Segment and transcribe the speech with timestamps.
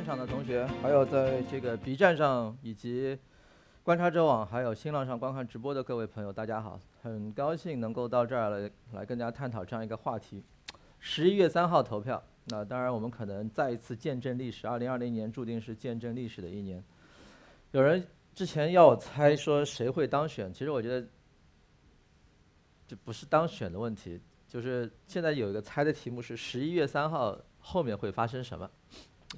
[0.00, 3.18] 现场的同学，还有在这个 B 站上以及
[3.82, 6.80] 观察者网还有新浪上观看直播的各位朋友，大家好！
[7.02, 10.42] 很高兴能够到这儿来，来跟大家探讨这样一个话题。
[11.00, 14.66] 十一月三号投票，那当然我们可能再一次见证历史。
[14.66, 16.82] 二零二零年注定是见证历史的一年。
[17.72, 18.02] 有人
[18.34, 21.06] 之前要我猜说谁会当选，其实我觉得
[22.88, 28.70] 这不是当选的问题，就是现在有一个猜的题目是十一月三号后面会发生什么。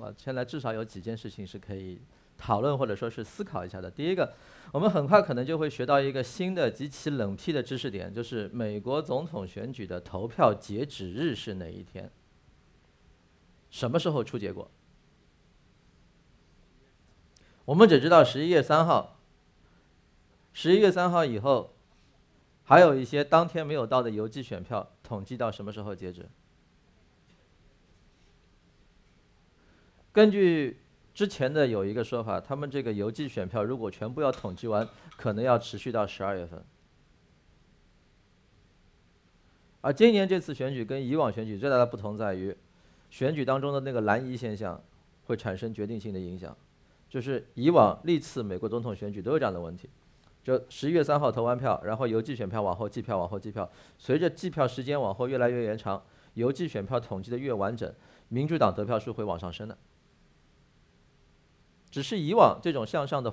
[0.00, 2.00] 啊，现在至少有几件事情是可以
[2.38, 3.90] 讨论或者说是思考一下的。
[3.90, 4.32] 第一个，
[4.72, 12.10] 我们很快可能就会学到一个新的极其冷僻的知识点，就是美国总统选举的投票截止日是哪一天？
[13.70, 14.70] 什么时候出结果？
[17.64, 19.18] 我们只知道十一月三号。
[20.54, 21.74] 十一月三号以后，
[22.64, 26.28] 还有一些当天没有到的邮寄选票，统计到什么时候截止？
[30.12, 30.78] 根据
[31.14, 36.62] 之前的有一个说法，他们这个邮寄选票如果全部要统计完，可能要持续到十二月份。
[39.80, 42.56] 而今年这次选举跟以往选举最大的不同在于，
[43.10, 44.80] 选举当中的那个蓝移现象
[45.24, 46.56] 会产生决定性的影响。
[47.08, 49.88] 就是以往历次美国总统选举都有这样的问题，
[50.42, 56.02] 就十一月三号投完票，然后邮寄选票往后计票，往后计票，随着计票时间往后越来越延长，
[56.34, 57.92] 邮寄选票统计的越完整，
[58.28, 59.76] 民主党得票数会往上升的。
[61.92, 63.32] 只是以往这种向上的、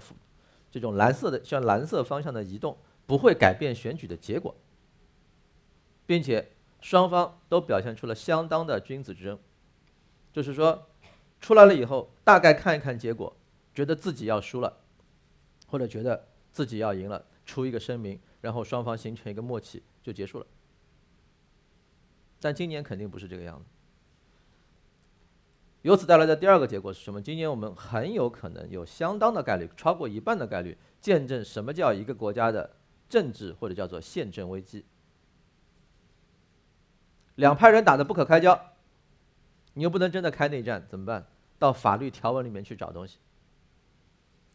[0.70, 4.54] 这种蓝色的向蓝色方向的移动，不会改变选举的结果，
[6.06, 9.40] 并且双方都表现出了相当的君子之争，
[10.32, 10.88] 就是说，
[11.40, 13.36] 出来了以后，大概看一看结果，
[13.74, 14.78] 觉得自己要输了，
[15.66, 20.46] 或者觉得自己要赢了，出一个声明，然后双方形成一个默契就结束了。
[22.42, 23.66] 但今年肯定不是这个样子。
[25.84, 27.22] 由此带来的第二个结果是什么？
[27.22, 32.70] 今年我们很有可能有相当的概率，超过一半的概率，见证什么叫一个国家的
[33.08, 34.86] 政治或者叫做宪政危机。
[37.36, 38.74] 两派人打得不可开交，
[39.74, 41.26] 你又不能真的开内战，怎么办？
[41.58, 43.18] 到法律条文里面去找东西，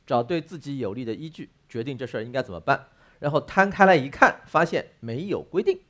[0.07, 2.89] 找对自己有利的依据，决定这事儿应该怎么办。
[3.19, 5.81] 然后摊开来一看，发现没有规定，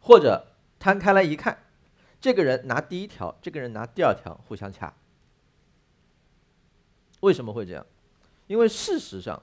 [0.00, 0.48] 或者
[0.80, 1.58] 摊开来一看。
[2.24, 4.90] 这个人拿第一条，这个人拿第二条，互相掐。
[7.20, 7.86] 为什么会这样？
[8.46, 9.42] 因为事实上，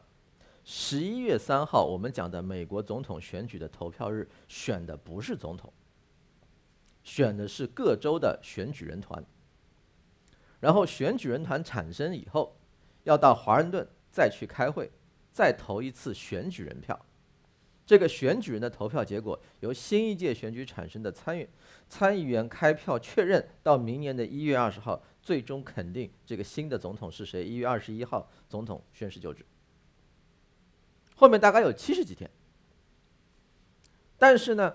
[0.64, 5.72] 十一月三号我们讲的美国总统选举的投票日，选的不是总统，
[7.04, 9.24] 选的是各州的选举人团。
[10.60, 12.58] 然后选举人团产生以后，
[13.04, 14.90] 要到华盛顿再去开会，
[15.32, 17.00] 再投一次选举人票。
[17.92, 21.46] 这个选举人的投票结果由新一届选举产生的参与
[21.90, 27.44] 参议员开票确认，到明年的一月二十号，最终肯定这个新的总统是谁。
[27.44, 29.46] 一月二十一号，总统宣誓就职。
[31.18, 32.32] 后面大概有七十几天，
[34.18, 34.74] 但是呢，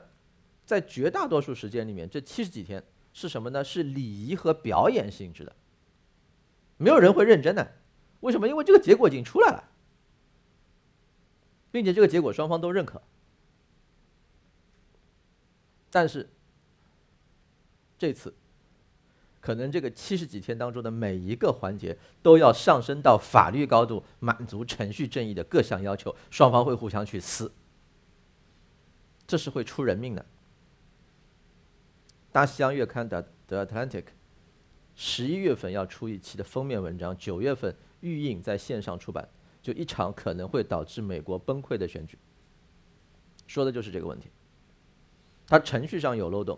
[0.66, 2.84] 在绝大多数时间里面，这七十几天
[3.14, 3.64] 是什么呢？
[3.64, 5.56] 是礼仪和表演性质的，
[6.76, 7.66] 没有人会认真的。
[8.20, 8.46] 为什么？
[8.46, 9.70] 因为这个结果已经出来了。
[11.76, 13.02] 并且这个结果双方都认可，
[15.90, 16.26] 但是
[17.98, 18.34] 这次
[19.42, 27.52] 可能这个七十几天当中的每一个环节都要上升到法律高度，满足程序正义的各项要求，双方会互相去撕，
[29.26, 30.24] 这是会出人命的。
[32.32, 34.02] 大西洋月刊的《The Atlantic》
[34.94, 39.28] 十一月份要出一期的封面文章，九月份预印在线上出版。
[39.66, 42.16] 就一场可能会导致美国崩溃的选举，
[43.48, 44.28] 说的就是这个问题。
[45.44, 46.56] 它程序上有漏洞，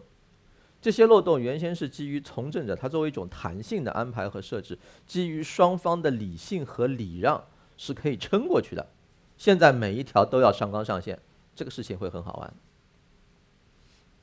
[0.79, 7.43] 这些漏洞原先是基于从政者他作为一种弹性的安排和设置，基于双方的理性和礼让
[7.79, 8.87] 是可以撑过去的。
[9.39, 11.19] 现在每一条都要上纲上线，
[11.57, 12.55] 这个事情会很好玩。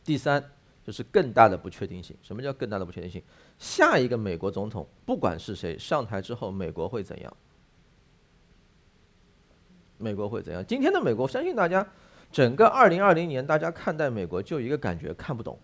[0.03, 0.51] 第三
[0.85, 2.15] 就是更大的不确定性。
[2.21, 3.23] 什么叫更大的不确定性？
[3.57, 7.37] 下一个美国总统不管是谁上台之后，美国会怎样？
[9.97, 10.65] 美国会怎样？
[10.65, 11.87] 今天的美国，相信大家，
[12.31, 15.57] 整个二零二零年，大家看待美国就一个感觉，看不懂。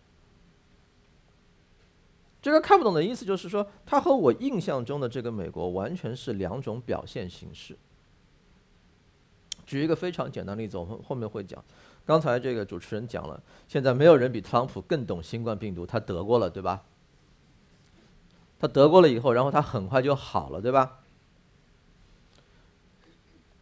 [2.42, 7.78] 这个看不懂的意思就是说，它和我印象中的这个美国完全是两种表现形式。
[9.66, 11.64] 举一个非常简单例子，我们后面会讲。
[12.04, 16.84] 刚才这个主持人讲了，现在没有人比特朗普更懂新冠病毒，他得过了，对吧？
[18.60, 21.01] 他得过了以后，然后他很快就好了，对吧？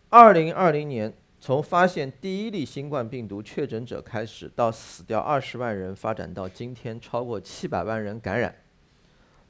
[0.09, 8.55] 二零二零年，从发现第一例新冠病毒确诊者开始，到死掉二十万人，发展到今天超过七百万人感染，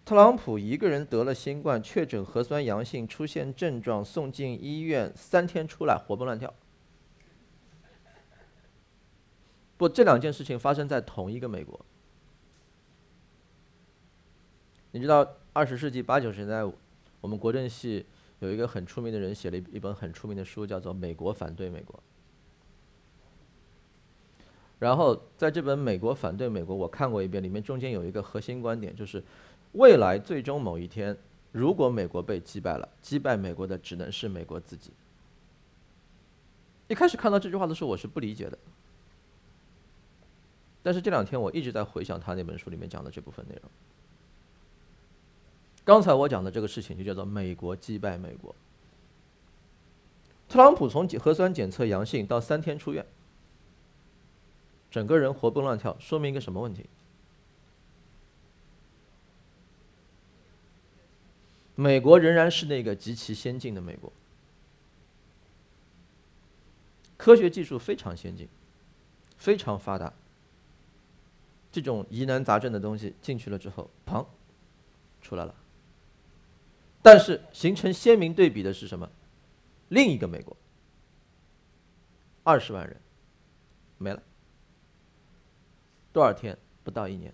[0.04, 6.54] 特朗普一个人得了新冠，确诊核酸阳性，出现症状，送进医院，三天出来活蹦乱跳。
[9.78, 11.80] 不，这两件事情发生在同一个美国。
[14.92, 16.74] 你知道，二十世纪八九十年代，
[17.22, 18.06] 我们国政系
[18.40, 21.96] 有一个很出名的人写了一一本很出名的书，叫做《美国反对美国》。
[24.80, 29.22] 然后在这本《美国反对美国》，我看过一遍，里面中间有一个核心观点，就是
[29.74, 31.18] 未来最终某一天，
[31.52, 34.92] 如果美国被击败了，击败美国的只能是美国自己。
[36.88, 38.58] 一开始看到这句话的时候，我是不理解的。
[40.82, 43.70] 但是这两天我一直在回想他那本书里面讲的这部分内容。
[45.90, 48.54] 刚才我讲的这个事情就叫做美国击败美国。
[50.48, 53.04] 特朗普从核酸检测阳性到三天出院，
[54.92, 56.86] 整个人活蹦乱跳，说明一个什么问题？
[61.74, 64.14] 美国仍然是那个极其先进的美国，
[67.18, 68.48] 科学技术非常先进，
[69.38, 70.14] 非常发达。
[71.72, 74.24] 这种疑难杂症的东西进去了之后，砰，
[75.24, 75.56] 出来了。
[77.02, 79.10] 但是形成鲜明对比的是什么？
[79.88, 80.56] 另一个美国，
[82.44, 83.00] 二十万人
[83.98, 84.22] 没了，
[86.12, 86.58] 多少天？
[86.84, 87.34] 不到一年。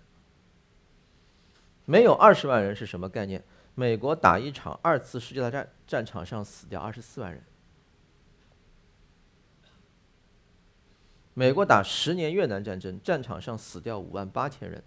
[1.85, 3.43] 没有二十万人是什么概念？
[3.73, 7.43] 美国打一场二次世界大战，战场上死掉二十四万人。
[11.33, 14.83] 美国打十年越南战争，战场上死掉五万八千人，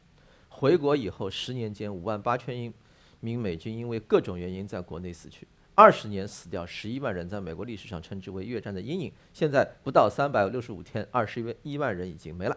[0.49, 2.73] 回国以后十年间五万八千英。
[3.21, 9.13] 名美军因为各种原因在国内死去，二十年死掉十一万人，在美国历史上称之为越战的阴影。
[9.33, 12.57] 现在不到三百六十五天，二十一万人已经没了。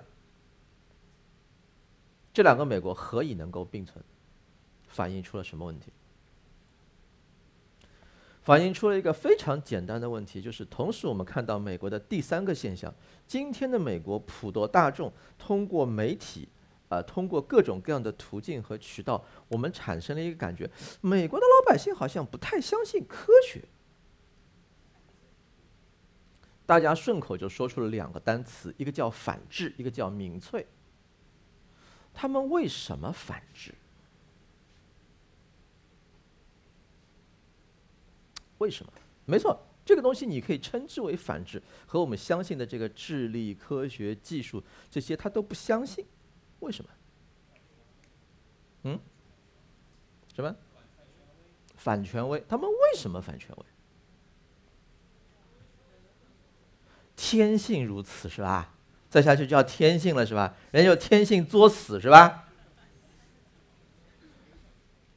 [2.33, 4.03] 这两个美国何以能够并存？
[4.87, 5.91] 反映出了什么问题？
[8.41, 12.93] 反映出了一个非常简单的问题，就是同时我们看到美国的第三个现象：
[13.27, 16.47] 今天的美国普罗大众通过媒体。
[16.91, 23.63] 啊，通过各种各样的途径和渠道，我们产生了一个感觉：美国的老百姓好像不太相信科学。
[26.65, 30.67] 大家顺口就说出了两个单词，一个叫反智，一个叫民粹。
[32.13, 33.73] 他们为什么反智？
[38.57, 38.91] 为什么？
[39.25, 46.05] 没错，这个东西你可以称之为反智，和我们相信的这个智力、科学、技术这些，他都不相信。
[46.61, 46.91] 为什么？
[48.83, 48.99] 嗯？
[50.33, 50.55] 什么？
[51.75, 52.43] 反权威？
[52.47, 53.65] 他们为什么反权威？
[57.15, 58.73] 天性如此是吧？
[59.09, 60.55] 再下去就要天性了是吧？
[60.71, 62.47] 人就天性作死是吧？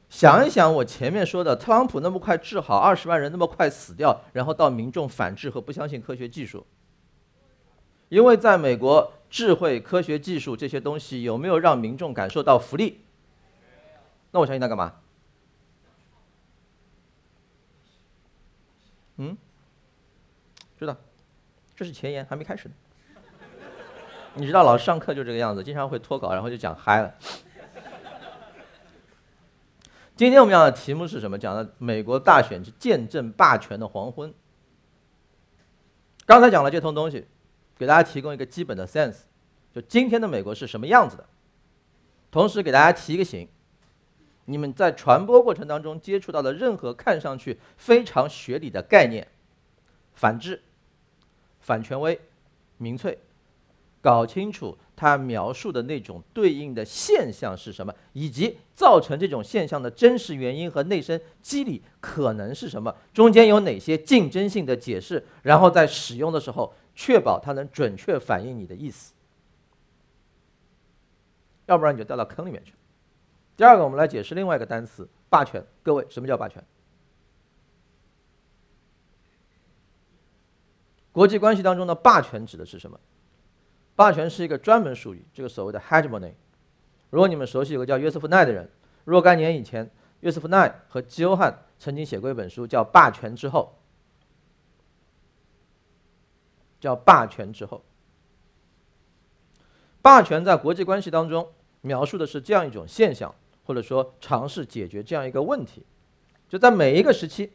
[0.09, 6.65] 想一想，我前面说的，特朗普那么快治好二十万人，那么快死掉，然后到民众反制和不相信科学技术，
[8.09, 9.13] 因为在美国。
[9.29, 13.01] 智慧、科学技术这些东西有没有让民众感受到福利？
[14.31, 14.93] 那我相信他干嘛？
[19.17, 19.37] 嗯？
[20.77, 20.95] 知道，
[21.75, 22.75] 这是前言，还没开始呢。
[24.33, 27.15] 你知道，老师上课就这个样子，经常会脱稿，然后就讲嗨了。
[30.17, 31.37] 今天我们讲的题目是什么？
[31.37, 34.33] 讲的美国大选是见证霸权的黄昏。
[36.25, 37.25] 刚才讲了这通东西。
[37.77, 39.17] 给大家提供一个基本的 sense，
[39.73, 41.25] 就今天的美国是什么样子的。
[42.31, 43.47] 同时给大家提一个醒，
[44.45, 49.27] 你们在传播过程当中接触到的任何看上去非常学理的概念，
[50.13, 50.61] 反智、
[51.59, 52.19] 反权威、
[52.77, 53.17] 民粹，
[54.01, 66.73] 搞清楚它描述的那种对应的现象是什么，以及造成这种现象的真实原因和内生机理可能是什么，中间有哪些竞争性的解释，然后在使用的时候。
[66.95, 69.13] 确保它能准确反映你的意思，
[71.65, 72.73] 要不然你就掉到坑里面去。
[73.57, 75.63] 第二个，我们来解释另外一个单词“霸权”。
[75.83, 76.63] 各位，什么叫霸权？
[81.11, 82.99] 国际关系当中的霸权指的是什么？
[83.95, 86.33] 霸权是一个专门术语，这个所谓的 hegemony。
[87.09, 88.69] 如果你们熟悉有个叫约瑟夫奈的人，
[89.05, 93.73] 若干年以前，约瑟夫奈和基欧汉曾经写过一本书，叫《霸权之后》。
[96.85, 97.83] 叫霸权之后，
[100.03, 101.51] 霸权在国际关系当中
[101.81, 105.83] 描述的是这样一种现象，或者说尝试解决这样一个问题。
[106.47, 107.53] 就在每一个时期，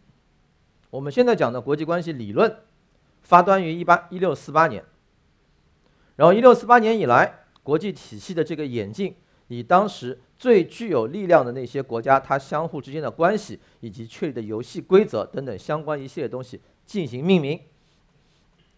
[0.91, 2.57] 我们现在讲的国际关系理论
[3.23, 4.85] 发端于一八一六四八年，
[6.17, 9.15] 然后一六四八年以来，国际体系的这个演进
[9.47, 17.61] 以当时最具有力量的那些国家，它相互之间的关系以及确立的游戏规则等等相关一系列东西进行命名。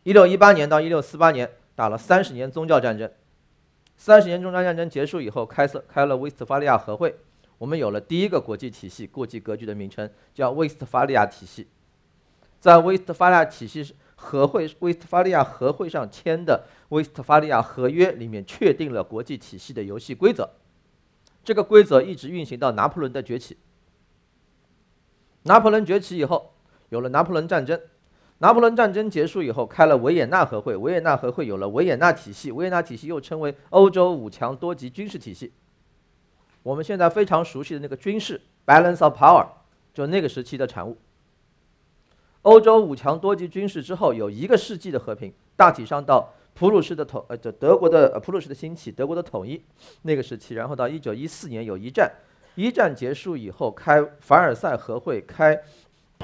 [0.04, 3.10] 一六一八年到一六四八年打了三十年宗教战争，
[3.96, 7.14] 三十年宗教战争结束以后，开设开了威斯特伐利亚和会，
[7.58, 11.68] 我们有了第一个国际体系、国际格局的名称，叫威斯特伐利亚体系。
[12.58, 20.50] 在威斯特伐利亚体系和会、威斯特伐利亚和会上签的威斯特伐利亚合约里面，确定了国际体系的游戏规则。
[21.44, 23.56] 这个规则一直运行到拿破仑的崛起。
[25.44, 26.54] 拿破仑崛起以后，
[26.88, 27.80] 有了拿破仑战争。
[28.42, 30.76] 拿破仑战争结束以后，开了维也纳和会。
[30.76, 32.50] 维也纳和会有了维也纳体系。
[32.50, 35.52] 维也纳体系又称为欧洲五强多级军事体系。
[36.64, 39.46] 我们现在非常熟悉的那个军事 balance of power，
[39.94, 40.98] 就那个时期的产物。
[42.42, 46.34] 欧洲五强多级军事之后，有一个世纪的和平，大体上到。
[46.54, 49.62] 普鲁士的统呃，就德国的普鲁士的兴起，德国的统一
[50.02, 52.12] 那个时期，然后到一九一四年有一战，
[52.56, 55.58] 一战结束以后开凡尔赛和会，开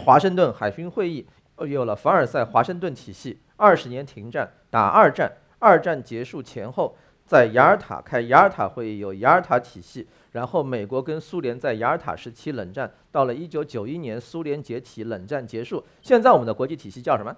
[0.04, 1.26] 华盛顿海军会议，
[1.66, 6.96] 有了凡尔赛华盛顿体系，二十年停战，打二战，二战结束前后
[7.26, 17.36] 在雅尔塔开雅尔塔会议，有雅尔塔体系，然后美国跟苏联在雅尔塔时期冷战，到了一九九一年苏联解体，冷战结束，现在我们的国际体系叫什么？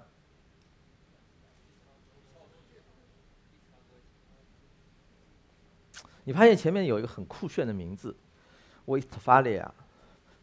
[6.23, 8.15] 你发现前面有一个很酷炫的名字：
[8.85, 9.73] 威斯特伐利亚、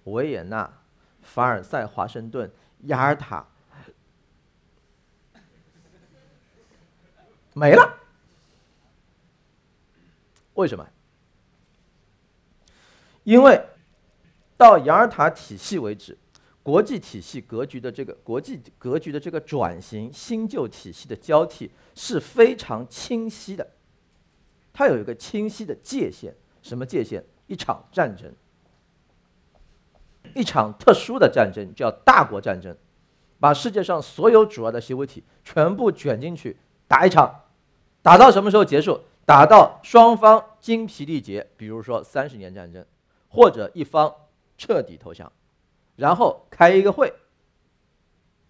[0.05, 0.69] 维也纳、
[1.23, 2.51] 凡尔赛、华盛顿、
[2.87, 3.47] 雅尔塔，
[7.59, 7.99] 没了。
[10.55, 10.87] 为什么？
[13.25, 13.61] 因为
[14.57, 16.17] 到雅尔塔体系为止，
[16.63, 23.69] 国际体系格局的这个国际格局的这个转型、新旧体系的交替是非常清晰的。
[24.73, 27.25] 它有一个清晰的界限，什么界限？
[27.47, 28.33] 一场战争，
[30.35, 32.77] 一场特殊的战争，叫大国战争，
[33.41, 37.35] 把世界上所有主要的行为体全部卷进去打一场，
[38.03, 39.01] 打到什么时候结束？
[39.25, 42.85] 打到双方精疲力竭，比如说三十年战争，
[43.29, 44.15] 或者一方
[44.57, 45.31] 彻底投降，
[45.97, 47.13] 然后开一个会，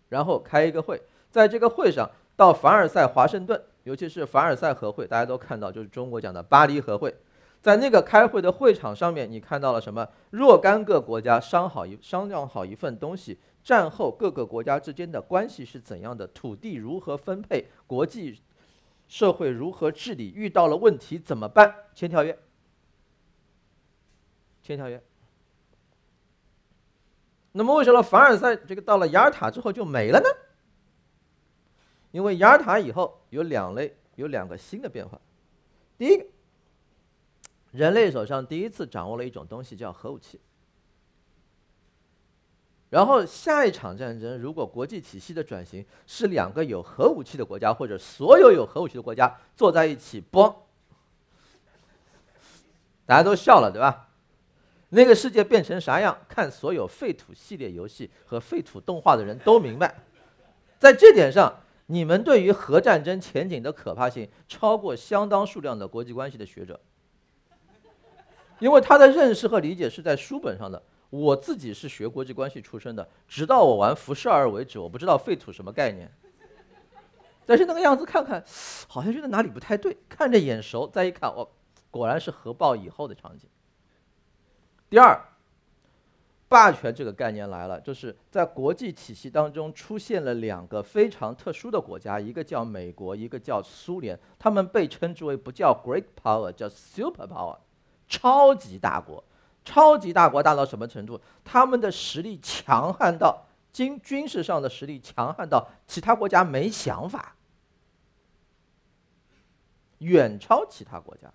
[0.08, 3.60] 然后开一个会，在这个会上到凡尔赛、华盛顿。
[3.84, 7.14] 尤其是凡尔赛和会，大家都看到，就是中国讲的巴黎和会，
[7.62, 10.06] 在那个开会的会场上面，你看到了什么？
[10.30, 16.26] 若干个国家商好一商量好一份东西，战后各个国家之间的关系是怎样的？
[16.26, 17.66] 土地如何分配？
[17.86, 18.38] 国际
[19.08, 20.32] 社会如何治理？
[20.34, 21.74] 遇到了问题怎么办？
[21.94, 22.38] 签条约，
[24.62, 25.02] 签条约。
[27.52, 30.28] 那么为什么凡尔赛这个到了雅尔塔之后就没了呢？
[32.10, 35.20] 因为雅尔塔以后有两类，有两个新的变化。
[35.96, 36.26] 第一个，
[37.72, 40.38] 人类手上第一次掌握了一种东西叫核武器。
[42.90, 50.54] 然后下一场战争，如果国际体系的转型是两个有核武器的国家或者所有有核武器的国家坐在一起，嘣，
[53.04, 54.08] 大家都笑了，对吧？
[54.90, 56.16] 那个世界变成啥样？
[56.28, 59.94] 看所有废土系列游戏和废土动画的人都明白，
[60.78, 61.60] 在这点上。
[61.90, 66.78] 你们对于核战争前景的可怕性超过相当数量的国际关系的学者，
[68.58, 70.82] 因为他的认识和理解是在书本上的。
[71.10, 76.10] 我自己是学国际关系出身的，直到我玩辐射二为止，我不知道废土什么概念。
[77.46, 78.44] 但是那个样子看看，
[78.86, 81.48] 好像觉得哪里不太对，看着眼熟，再一看，哦，
[81.90, 83.48] 果然是核爆以后的场景。
[84.90, 85.20] 第二。
[86.50, 94.18] 霸权这个概念来了，就是在国际体系当中出现了两个非常特殊的国家，一个叫美国，一个叫苏联。
[94.38, 97.58] 他们被称之为不叫 Great Power，叫 Super Power，
[98.08, 99.22] 超级大国。
[99.68, 101.20] 超级大国大到什么程度？
[101.44, 107.36] 他们的实力强悍到经军事上的实力强悍到其他国家没想法，
[109.98, 111.30] 远超其他国家。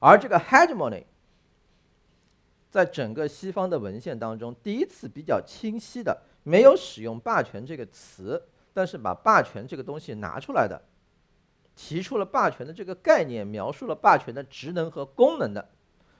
[0.00, 1.04] 而这个 Hegemony。
[2.72, 10.80] 在整个西方的文献当中，第一次比较清晰的没有使用“霸权”这个词，但是把霸权这个东西拿出来的，
[11.76, 15.68] 提出了霸权的这个概念，描述了霸权的职能和功能的，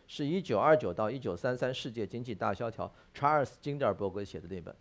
[0.07, 4.75] 是一九二九到一九三三世界经济大萧条，查尔斯金德尔伯格写的那本。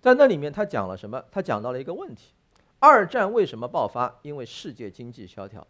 [0.00, 1.24] 在那里面，他讲了什么？
[1.30, 2.32] 他讲到了一个问题：
[2.78, 4.18] 二战为什么爆发？
[4.22, 5.66] 因为世界经济萧条。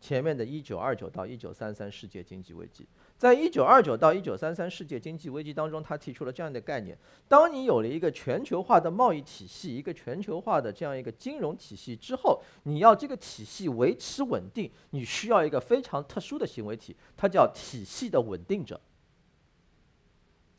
[0.00, 2.86] 前面的一九二九到一九三三世界经济危机。
[3.20, 6.96] 在一九二九到一九三三世界经济危机当中，他提出了这样的概念：
[7.28, 18.80] 当你有了一个全球化的贸易体系，一个全球化的这样一个金融体系之后，你要这个体系维持稳定，你需要一个非常特殊的行为体，它叫体系的稳定者。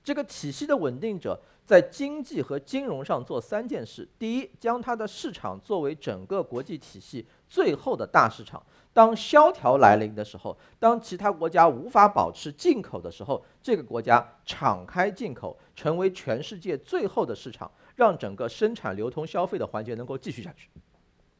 [0.03, 8.63] 这个体系的稳定者在经济和金融上做三件事：第一，将它的市场作为整个国际体系最后的大市场。
[8.93, 20.69] 当萧条来临的时候，当其他国家无法保持进口的时候，这个国家敞开进口，成为全世界最后的市场，让整个生产、流通、消费的环节能够继续下去。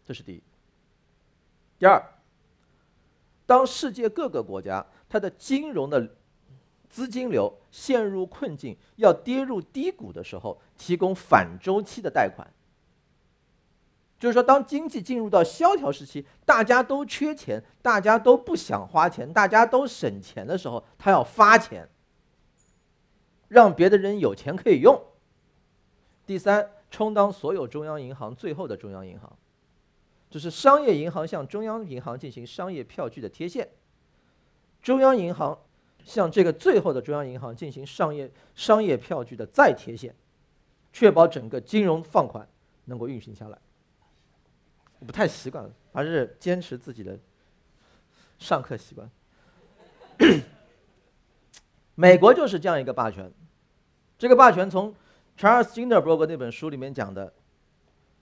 [0.06, 0.44] 这是第一。
[1.80, 2.02] 第二，
[3.46, 6.16] 当世界各个国家它的金融的
[6.90, 12.46] 资金流陷入困境，要跌入低谷的时候，提供反周期的贷款。
[14.22, 21.90] 就是说，当经济进入到萧条时期，大家都缺钱，大家都不想花钱，大家都省钱的时候，他要发钱，
[23.48, 25.02] 让别的人有钱可以用。
[26.28, 29.36] 第三，充当所有中央银行最后的中央银行，
[30.30, 33.68] 就是商业银行向中央银行进行商业票据的贴现，
[34.84, 35.58] 中央银行
[36.04, 40.14] 向这个最后的中央银行进行商业商业票据的再贴现，
[40.94, 42.48] 确保整个金融放款
[42.86, 43.58] 能够运行下来。
[45.06, 47.20] 不太习惯，还是坚持自己的
[48.38, 49.10] 上课习惯。
[51.96, 53.32] 美国就是这样一个霸权，
[54.18, 54.94] 这个霸权从
[55.36, 57.34] 查尔斯金德伯格那本书里面讲的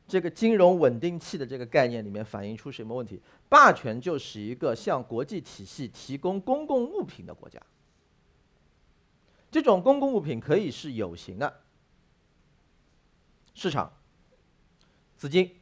[0.07, 3.21] 这个金融稳定器的这个概念里面反映出什么问题？
[3.50, 7.62] 霸权就是一个向国际体系提供公共物品的国家，
[9.51, 11.62] 这种公共物品可以是有形的
[13.53, 13.91] 市场、
[15.17, 15.58] 资金。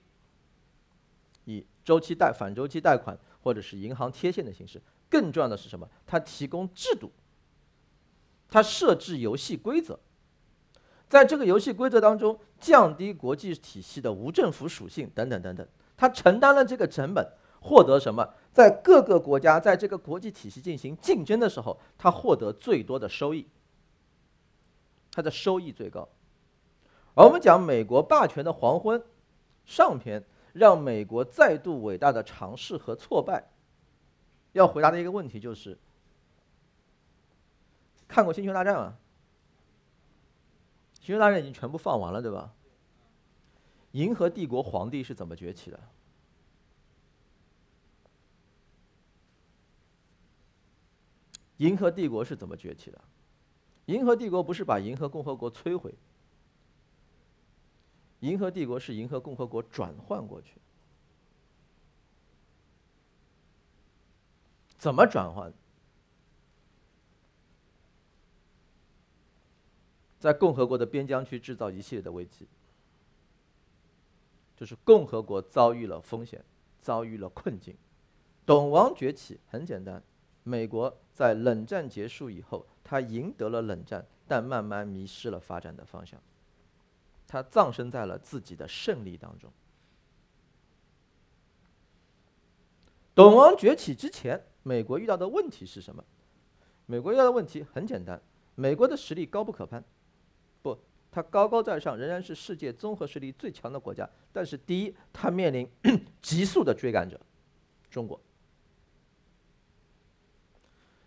[1.47, 5.89] 以周期贷、反周期贷款或者是银行贴现的形式，更重要的是什么？
[6.05, 7.09] 它提供制度，
[8.49, 9.97] 它设置游戏规则，
[11.07, 17.25] 在这个游戏规则当中，降低国际体系的无政府属性等等等等，它承担了这个成本，
[17.61, 18.33] 获得什么？
[18.51, 23.47] 在各个国家在这个国际体系进行竞争的时候，它获得最多的收益，
[25.11, 26.09] 它的收益最高。
[27.15, 29.01] 而我们讲美国霸权的黄昏
[29.63, 30.21] 上篇。
[30.57, 33.47] 让美国再度伟大的尝试和挫败，
[34.53, 35.77] 要回答的一个问题就是：
[38.07, 38.97] 看过《星球大战》吗？
[41.05, 42.51] 《星球大战》已经全部放完了，对吧？
[43.91, 45.79] 银河帝国皇帝是怎么崛起的？
[51.57, 52.99] 银河帝国是怎么崛起的？
[53.85, 55.93] 银河帝国不是把银河共和国摧毁？
[58.21, 60.59] 银河帝国是银河共和国转换过去，
[64.77, 65.53] 怎么转换？
[70.19, 72.47] 在共和国的边疆区制造一系列的危机，
[74.55, 76.43] 就是共和国遭遇了风险，
[76.81, 77.77] 遭遇了困境。
[78.43, 80.01] 董王崛起很简单，
[80.41, 86.19] 美国在冷战结束以后，他赢得了冷战，但慢慢迷失了发展的方向。
[87.27, 89.51] 他葬身在了自己的胜利当中。
[93.13, 96.03] 董王崛起之前，美国遇到的问题是什么？
[96.85, 98.21] 美国遇到的问题很简单：
[98.55, 99.83] 美国的实力高不可攀，
[100.61, 100.77] 不，
[101.11, 104.07] 它高高在上，仍然是世界综合实力最强的国家。
[104.31, 105.67] 但是，第一，它面临
[106.21, 107.19] 急速的追赶者——
[107.89, 108.21] 中国。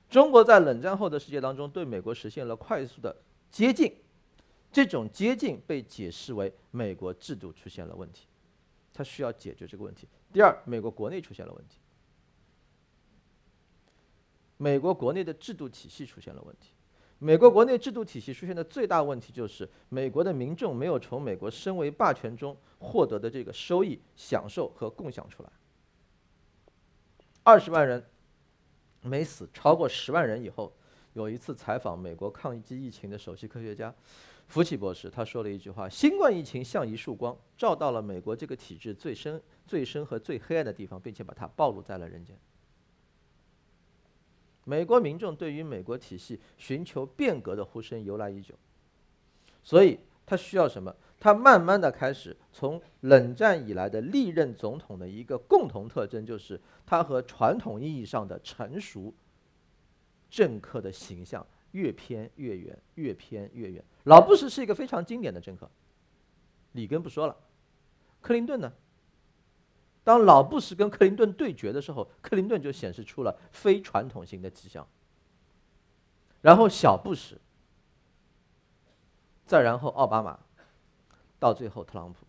[0.08, 3.16] 中国在冷战后的世界当中，对美国实现了快速的
[3.52, 3.94] 接近。
[4.72, 8.26] 这种接近被解释为美国制度出现了问题，
[8.92, 10.06] 它需要解决这个问题。
[10.32, 11.76] 第二，美国国内出现了问题，
[14.56, 16.70] 美国国内的制度体系出现了问题。
[17.18, 25.50] 美国国内制度体系出现的最大问题就是，美国的民众没有从美国身为霸权中获得的这个收益、享受和共享出来。
[27.42, 28.02] 二十万人
[29.02, 30.72] 没死，超过十万人以后，
[31.12, 33.92] 有一次采访美国抗击疫情的首席科学家。
[34.46, 42.36] 福奇博士他说了一句话：“新冠疫情像一束光，照到了美国这个体制最深、最深和最黑暗的地方，并且把它暴露在了人间。”
[44.64, 48.54] 美国民众对于美国体系寻求变革的呼声由来已久，
[49.62, 50.94] 所以他需要什么？
[51.18, 59.12] 他慢慢的开始从冷战以来的历任总统的一个共同特征，就是他和传统意义上的成熟
[60.30, 61.44] 政客的形象。
[61.72, 63.84] 越偏越远，越偏越远。
[64.02, 65.70] 老布什是一个非常经典的政客，
[66.72, 67.36] 里根不说了，
[68.20, 68.72] 克林顿呢？
[70.02, 74.84] 当老布什跟克林顿对决的时候，克林顿就显示出了非传统型的迹象。
[76.40, 77.38] 然后小布什，
[79.46, 80.40] 再然后奥巴马，
[81.38, 82.26] 到最后特朗普，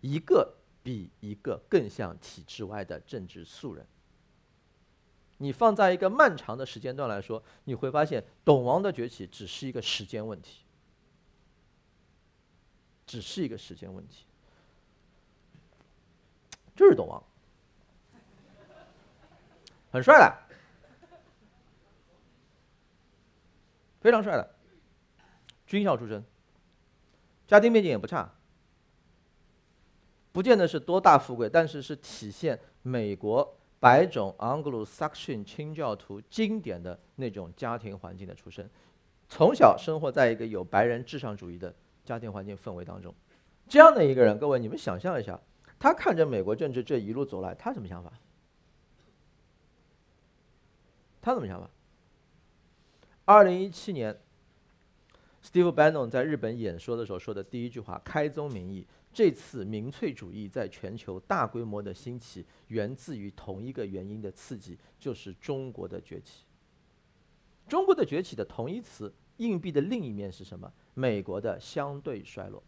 [0.00, 3.86] 一个比一个更像体制外的政治素人。
[5.42, 10.64] 你放在一个漫长的时间段来说，你会发现董王的崛起只是一个时间问题，
[13.06, 14.26] 只是一个时间问题。
[16.76, 17.22] 就是董王，
[19.90, 20.38] 很帅的，
[24.02, 24.54] 非常帅的，
[25.66, 26.22] 军校出身，
[27.46, 28.30] 家庭背景也不差，
[30.32, 38.68] 不见得是多大富贵，但是是体现美国白种 Anglo-Saxon 清教徒经典的那种家庭环境的出身，
[39.28, 43.14] 从小生活在一个有白人至上主义的家庭环境氛围当中，
[43.66, 45.40] 这样的一个人，各位你们想象一下。
[45.78, 48.12] 他看着美国政治这一路走来，他什么想法？
[51.22, 51.70] 他怎么想法？
[53.24, 54.20] 二零一七年
[55.42, 66.44] ，Steve Bannon 在日本演说的时候说的第一句话：“开宗明义，这次民粹主义在全球大规模的兴起，源自于同一个原因的刺激，就是中国的崛起。
[67.68, 70.72] 中国的崛起的同义词，硬币的另一面是什么？
[70.94, 72.62] 美国的相对衰落。”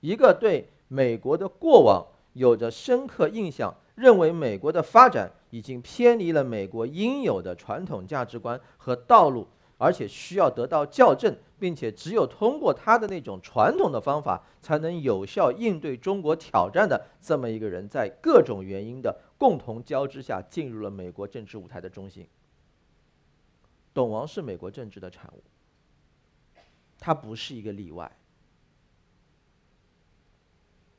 [0.00, 9.46] 一个对美国的过往有着深刻印象，认为美国的发展已经偏离了美国应有的传统价值观和道路，
[9.78, 22.28] 而且需要得到校正，并且只有通过他的那种传统的方法，才能有效应对中国挑战的这么一个人，在各种原因的共同交织下，进入了美国政治舞台的中心。
[23.94, 25.42] 董王是美国政治的产物，
[26.98, 28.12] 他不是一个例外。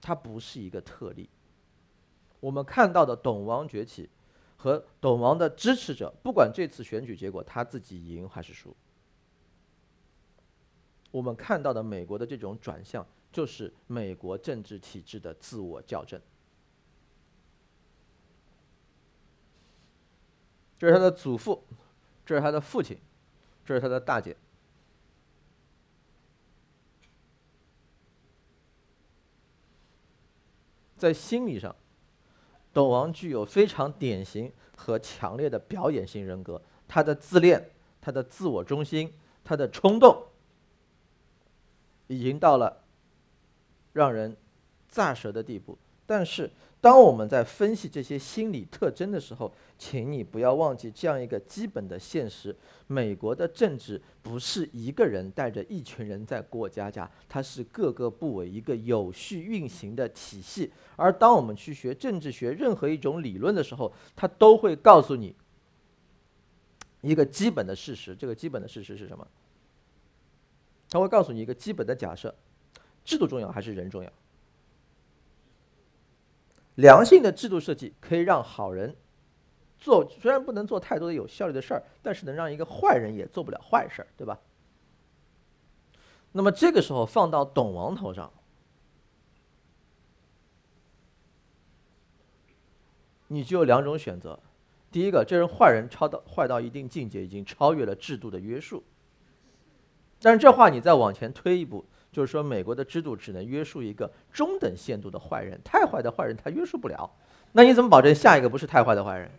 [0.01, 1.29] 它不是一个特例。
[2.39, 4.09] 我们看到的董王崛起，
[4.62, 8.76] 和董王的支持者，不管这次选举结果他自己赢还是输，
[11.12, 16.19] 我们看到的美国的这种转向，就是美国政治体制的自我校正。
[20.78, 21.63] 这是他的祖父，
[22.26, 23.00] 这是他的父亲，
[23.63, 24.36] 这是他的大姐。
[30.98, 31.74] 在心理上，
[32.79, 36.61] 本王具有非常典型和强烈的表演性人格。
[36.87, 39.13] 他的自恋、他的自我中心、
[39.43, 40.23] 他的冲动，
[42.07, 42.81] 已经到了
[43.91, 44.33] 让人
[44.87, 45.77] 咋舌的地步。
[46.05, 46.49] 但是，
[46.81, 52.55] 当我们在分析这些心理特征的时候，请你不要忘记这样一个基本的现实：
[52.87, 60.71] 美国的政治不是一个人带着一群人在过家家，它是各个部委一个有序运行的体系。
[60.95, 65.35] 而当我们去学政治学任何一种理论的时候，它都会告诉你
[67.01, 68.15] 一个基本的事实。
[68.15, 69.27] 这个基本的事实是什么？
[70.89, 72.33] 它会告诉你一个基本的假设：
[73.03, 74.09] 制度重要还是人重要？
[76.79, 78.95] 良性的制度设计可以让好人
[79.77, 84.39] 做，虽然不能做太多的有效率的事儿，但是能让一个坏人也做不了坏事儿，对吧？
[86.31, 88.31] 那么这个时候放到董王头上，
[93.27, 94.39] 你就有两种选择：
[94.89, 98.83] 第一个，这人坏人超到坏到一定境界，已经超越了制度的约束。
[100.21, 101.83] 但是这话你再往前推一步。
[102.12, 107.10] 就是说，美国的制度只能约束一个中等限度的坏人，太坏的坏人他约束不了。
[107.52, 109.30] 那你怎么保证下一个不是太坏的坏人？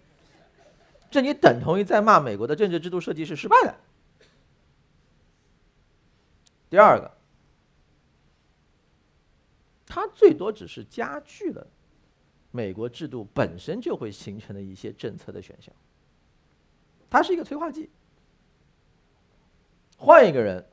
[1.10, 3.74] 这你等同于在骂美国的政治制度设计是失败的。
[6.68, 7.10] 第二个，
[9.86, 11.66] 它最多只是加剧了
[12.52, 15.74] 美国制度本身就会形成的一些政策的选项，
[17.10, 17.90] 它是一个催化剂。
[19.96, 20.64] 换一个人，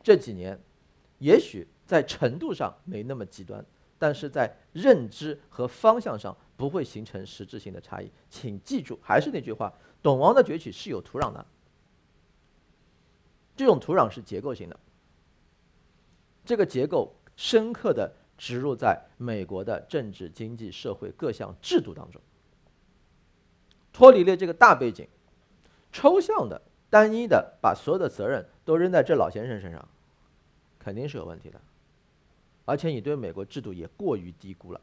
[0.00, 0.56] 这几年。
[1.18, 3.64] 也许在程度上没那么极端，
[3.98, 8.10] 但是在认知和方向上不会形成实质性的差异。
[8.30, 11.44] 请记住，还是那句话，董王的崛起是有土壤的，
[13.56, 14.78] 这种土壤是结构性的，
[16.44, 22.22] 这个结构深刻的植入在美国的政治、经济、社会各项制度当中，
[23.92, 25.08] 脱离了这个大背景，
[25.90, 29.88] 抽象的、单一的把所有的责任都扔在这老先生身上。
[30.78, 31.60] 肯定是有问题的，
[32.64, 34.80] 而且你对美国制度也过于低估了，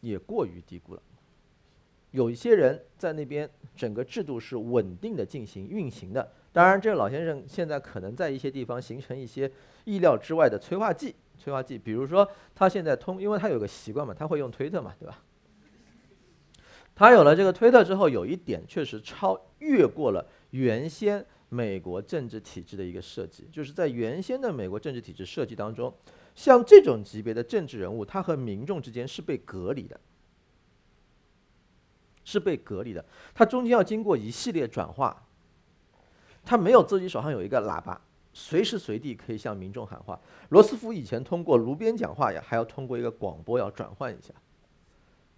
[0.00, 1.02] 也过于低估了。
[2.12, 6.32] 有一些人在那边，整个制度是稳定的进行运行的。
[6.50, 9.50] 当然，这个老先生现在可能在一些地方形成一些
[9.84, 11.76] 意料之外的催化剂，催化剂。
[11.76, 15.22] 比如说，他现在通，因为他有个习惯嘛，他会用推特嘛，对吧？
[16.94, 25.94] 他有了这个推特之后，有一点确实超越过了原先美国政治体制的一个设计，就是在原先的美国政治体制设计当中，
[26.34, 30.00] 像这种级别的政治人物，他和民众之间是被隔离的。
[32.28, 35.28] 是被隔离的，它中间要经过一系列转化，
[36.44, 38.00] 他没有自己手上有一个喇叭，
[38.32, 40.20] 随时随地可以向民众喊话。
[40.48, 44.34] 罗斯福以前通过炉边讲话呀，还要通过一个广播要转换一下，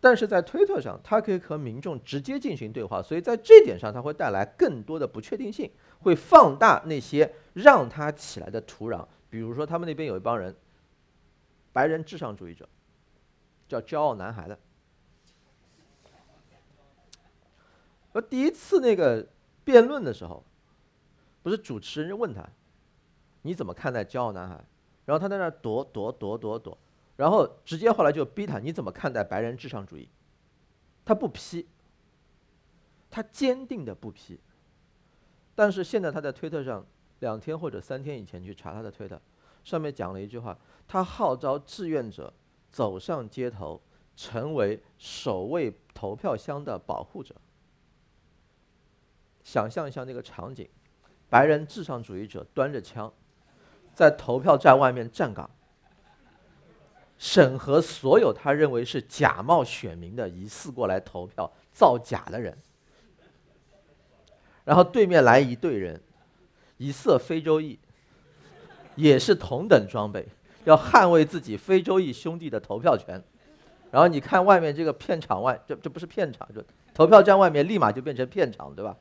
[0.01, 9.06] 但是在推特上，他可以和民众直接进行对话，所以在这点上，他会带来更多的不确定性，会放大那些让他起来的土壤。
[9.30, 10.54] 比如说，他们那边有一帮人，
[11.72, 12.68] 白人至上主义者，
[13.68, 14.58] 叫骄傲男孩的。
[18.12, 19.26] 而第一次那个
[19.64, 20.42] 辩论的时候，
[21.42, 22.42] 不是主持人问他，
[23.42, 24.64] 你怎么看待骄傲男孩？
[25.04, 26.76] 然后他在那躲躲躲躲躲，
[27.16, 30.08] 然后直接后来就逼他，你怎么看待白人至上主义？
[31.04, 31.66] 他不批，
[33.11, 34.40] 他坚定的不批。
[35.59, 36.87] 但是现在他在推特上，
[37.18, 39.21] 两天或者三天以前去查他的推特，
[39.64, 42.33] 上面讲了一句话，他号召志愿者
[42.71, 43.83] 走上街头，
[44.14, 47.35] 成为守卫投票箱的保护者。
[49.42, 50.68] 想象一下那个场景，
[51.29, 53.12] 白人至上主义者端着枪，
[53.92, 55.51] 在投票站外面站岗，
[57.18, 62.57] 审核所有他认为是假冒选民的疑似过来投票造假的人。
[64.68, 65.98] 然后对面来一队人，
[66.76, 67.78] 一色非洲裔，
[68.96, 70.28] 也是同等装备，
[70.64, 73.24] 要捍卫自己非洲裔兄弟的投票权。
[73.90, 78.94] 然后你看外面这个片场外，这这不是片场，就投票站外面立马就变成片场，对吧？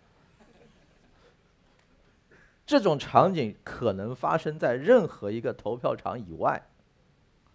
[2.66, 6.66] 这种场景可能发生在任何一个投票场以外，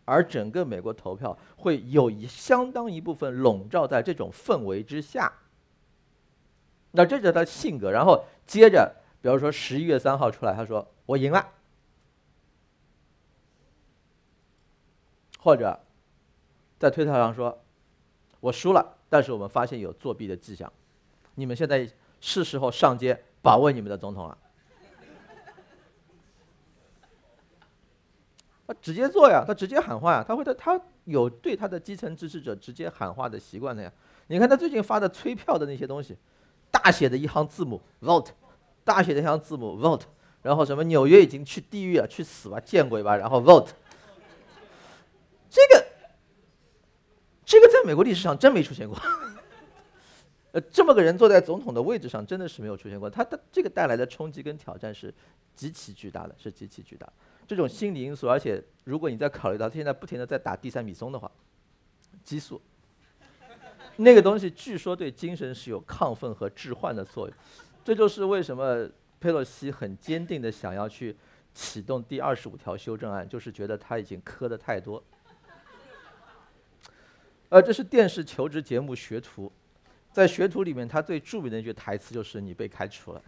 [0.05, 5.33] 而整个美国投票会有一相当一部分笼罩在这种氛围之下。
[6.93, 7.91] 那这就是他性格。
[7.91, 11.47] 然后接着，比如说十一月三号出来，他说我赢了，
[15.39, 15.79] 或者
[16.79, 17.63] 在推特上说
[18.41, 20.73] 我输了，但是我们发现有作弊的迹象，
[21.35, 21.89] 你们现在
[22.21, 24.39] 是时候上街保卫你们的总统了。
[28.65, 33.93] 他直接做呀，他直接喊话呀，他会他，他有对他的基层支持者直接喊话的习惯的呀。
[34.29, 36.17] 你看他最近发的催票的那些东西，
[36.73, 38.31] 大写的一行字母 vote，
[38.83, 40.03] 大写的一行字母 vote，
[40.43, 43.69] 然后什么纽约已经去地狱了，去死吧，见鬼吧，然后 vote。
[45.49, 45.87] 这个，
[47.45, 48.99] 这个在美国历史上真没出现过。
[50.53, 53.09] 呃，这么个人坐在总统的位置上，真的是没有出现过。
[53.09, 55.15] 他的这个带来的冲击跟挑战是
[55.55, 57.13] 极其巨大的，是极其巨大的。
[57.47, 61.31] 这种心理因素，而且如果你再考虑到他现在不停的在打地塞米松的话，
[62.25, 62.61] 激素，
[63.97, 67.37] 那个东西据说对精神是有亢奋和致幻的作用。
[67.85, 68.89] 这就是为什么
[69.21, 71.17] 佩洛西很坚定的想要去
[71.55, 75.03] 启动第二十五条修正案，就是觉得他已经磕的太多。
[77.49, 79.47] 呃，这是电视求职节目《学徒》。
[80.11, 83.23] 在学徒里面，他最著名的一句台词就是“你被开除了”。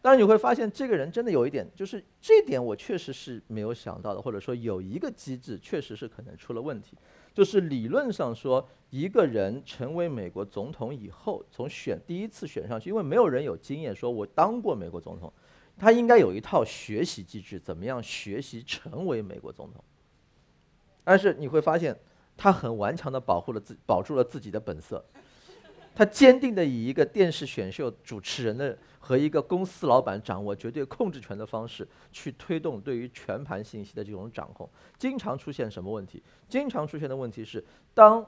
[0.00, 6.96] 但是你会发现，这个人真的有一点，就是这点我确实是没有想到的，或者说有一个机制确实是可能出了问题，
[7.34, 15.32] 就是理论上说，一个人成为美国总统以后，从选第一次选上去，因为没有人有经验，说我当过美国总统，
[15.78, 19.82] 他应该有一套学习机制，怎么样学习成为美国总统。
[21.04, 21.98] 但是你会发现，
[22.36, 25.04] 他很顽强的保护了自保住了自己的本色。
[25.94, 36.22] 他坚定地以一个电视选秀主持人的和一个公司老板掌握绝对控制权的方式去推动对于全盘信息的这种掌控，经常出现什么问题？
[36.48, 38.24] 经常出现的问题是，当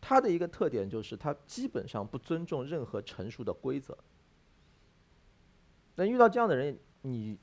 [0.00, 3.98] 他的一个特点就是他基本上不尊重任何成熟的规则。
[5.96, 7.36] 那遇到这样的人，你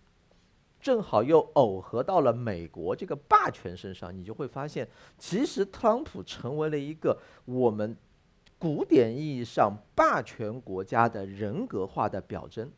[0.79, 7.97] 正好又耦合到了美国这个霸权身上，你就会发现，其实特朗普成为了一个我们。
[8.57, 12.71] 古典意义上霸权国家的人格化的表征，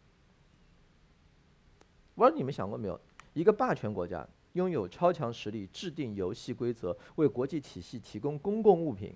[2.16, 3.00] 我不知道你们想过没有？
[3.34, 9.16] 一个霸权国家拥有超强实力，制定游戏规则，为国际体系提供公共物品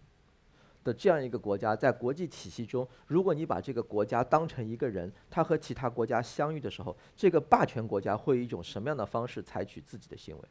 [0.83, 10.43] 的这样一个国家，在国际体系中，如果你把这个国家当成一个人，他和其他国家相遇的时候，这个霸权国家会以一种什么样的方式采取自己的行为？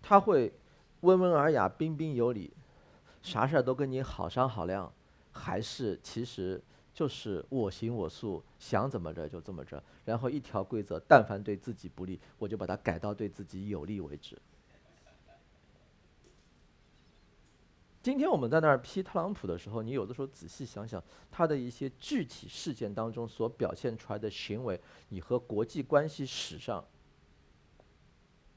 [0.00, 0.52] 他会。
[1.02, 2.52] 温文尔雅、彬彬有礼，
[3.22, 4.92] 啥事儿都跟你好商好量，
[5.32, 6.60] 还是其实
[6.92, 14.36] 就是我行我素，想怎么着就这么着，然后一条规则，但凡对自己不利，我就把它改到对自己有利为止。
[18.00, 24.80] 今天我们在那儿批特朗普的时候，你有的时候仔细想想他的一些具体事件当中所表现出来的行为，
[25.10, 26.82] 你和国际关系史上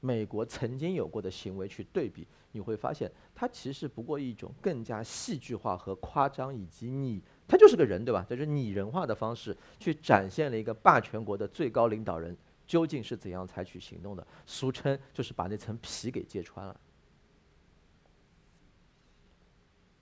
[0.02, 7.22] 美国曾经有过的行为去对比，你会发现，它其实不过一种更加戏剧化和夸张，以及你。
[7.48, 8.26] 它就是个人，对吧？
[8.30, 12.36] 就是拟人化的方式去展现了一个霸权国的最高领导人
[12.66, 16.80] 究竟是怎样采取行动的，俗称就是把那层皮给揭穿了。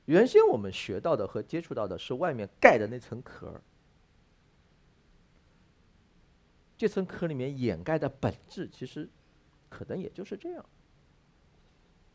[0.06, 3.62] 原先我们学到的和接触到的是外面盖的那层壳
[6.78, 9.10] 这层壳里面掩盖的本质其实
[9.70, 10.66] 可能也就是这样，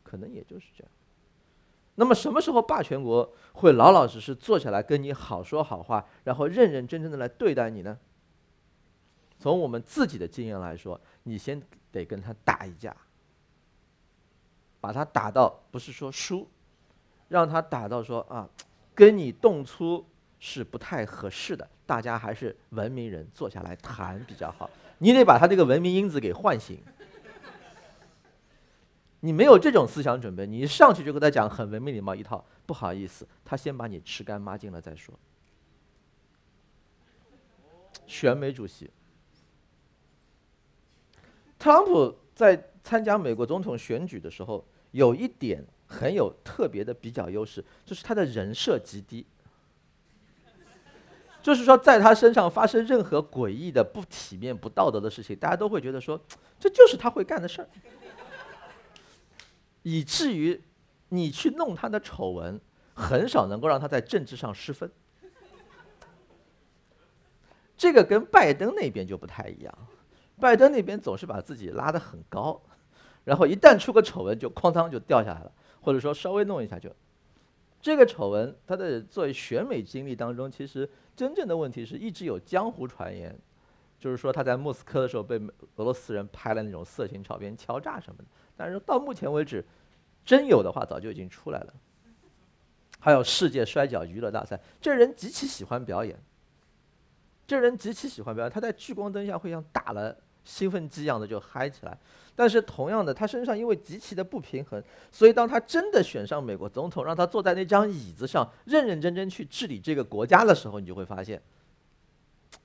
[0.03, 0.91] 可能也就是这样。
[1.95, 7.97] 那么什么时候霸权国会老老实实坐下来跟你好说好话，然后认认真真的来对待你呢？
[9.39, 12.95] 从我们自己的经验来说，你先得跟他打一架，
[14.81, 16.47] 把他打到不是说输，
[17.29, 18.49] 让他打到说啊，
[18.93, 20.05] 跟你动粗
[20.39, 24.69] 是不太合适的，大家还是文明人坐下来谈比较好。
[24.97, 26.81] 你得把他这个文明因子给唤醒。
[29.25, 35.15] 你没有这种思想准备，你一上去就跟他讲很文明礼貌一套，不好意思，他先把你吃干抹净了再说。
[38.05, 38.91] 选美主席，
[41.57, 49.25] 特朗普在参加美国总统选举的时候，有一点很有特别的比较优势，就是他的人设极低，
[51.41, 56.21] 就是说在他身上发生任何诡异的、不体面、不道德的事情，大家都会觉得说
[56.59, 57.67] 这就是他会干的事儿。
[59.85, 60.59] 以至于
[61.09, 62.59] 你去弄他的丑闻，
[62.95, 64.91] 很少能够让他在政治上失分。
[67.77, 69.77] 这个跟拜登那边就不太一样，
[70.39, 72.59] 拜登那边总是把自己拉得很高，
[73.23, 76.91] 然后一旦出个丑闻就哐当就掉下来了，或者说稍微弄一下就。
[77.79, 83.39] 这个丑闻，他的作为选美经历当中，其实真正的问题是一直有江湖传言，
[83.99, 85.37] 就是说他在莫斯科的时候被
[85.75, 88.25] 俄罗斯人拍了那种色情照片敲诈什么的。
[88.55, 89.63] 但是到目前为止，
[90.23, 91.73] 真有的话早就已经出来了。
[92.99, 96.17] 还有世界摔跤娱乐大赛，这人极其喜欢表演。
[97.45, 101.95] 这人极其喜欢表演，他在聚光灯下会像打了兴奋剂一样的就嗨起来。
[102.35, 111.39] 但是同样的，他身上因为极其的不平衡，所以当他真的选上美国总统，让他坐在那张椅子上认认真真去治理这个国家的时候，你就会发现，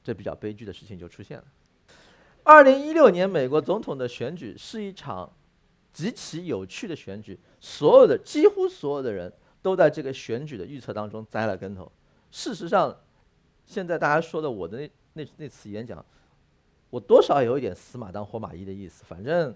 [0.03, 1.44] 这比较悲剧的事情就出现了。
[2.44, 5.31] 二零一六年美国总统的选举是一场。
[5.92, 11.90] 极其有趣的选举，所有的几乎所有的人都在这个选举的预测当中栽了跟头。
[12.31, 12.96] 事实上，
[13.66, 16.05] 现在大家说的我的那那那次演讲，
[16.90, 19.05] 我多少有一点死马当活马医的意思。
[19.05, 19.53] 反正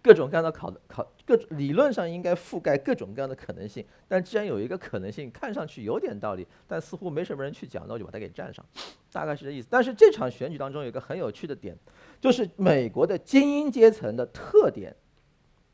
[0.00, 8.64] 各种各样的考考各种理论上应该覆盖各种各样的可能性，但既然有一个可能性看上去有点道理，但似乎没什么人去讲，那我就把它给占上，
[9.12, 9.68] 大概是这意思。
[9.70, 11.76] 但是这场选举当中有一个很有趣的点，
[12.20, 14.96] 就是美国的精英阶层的特点。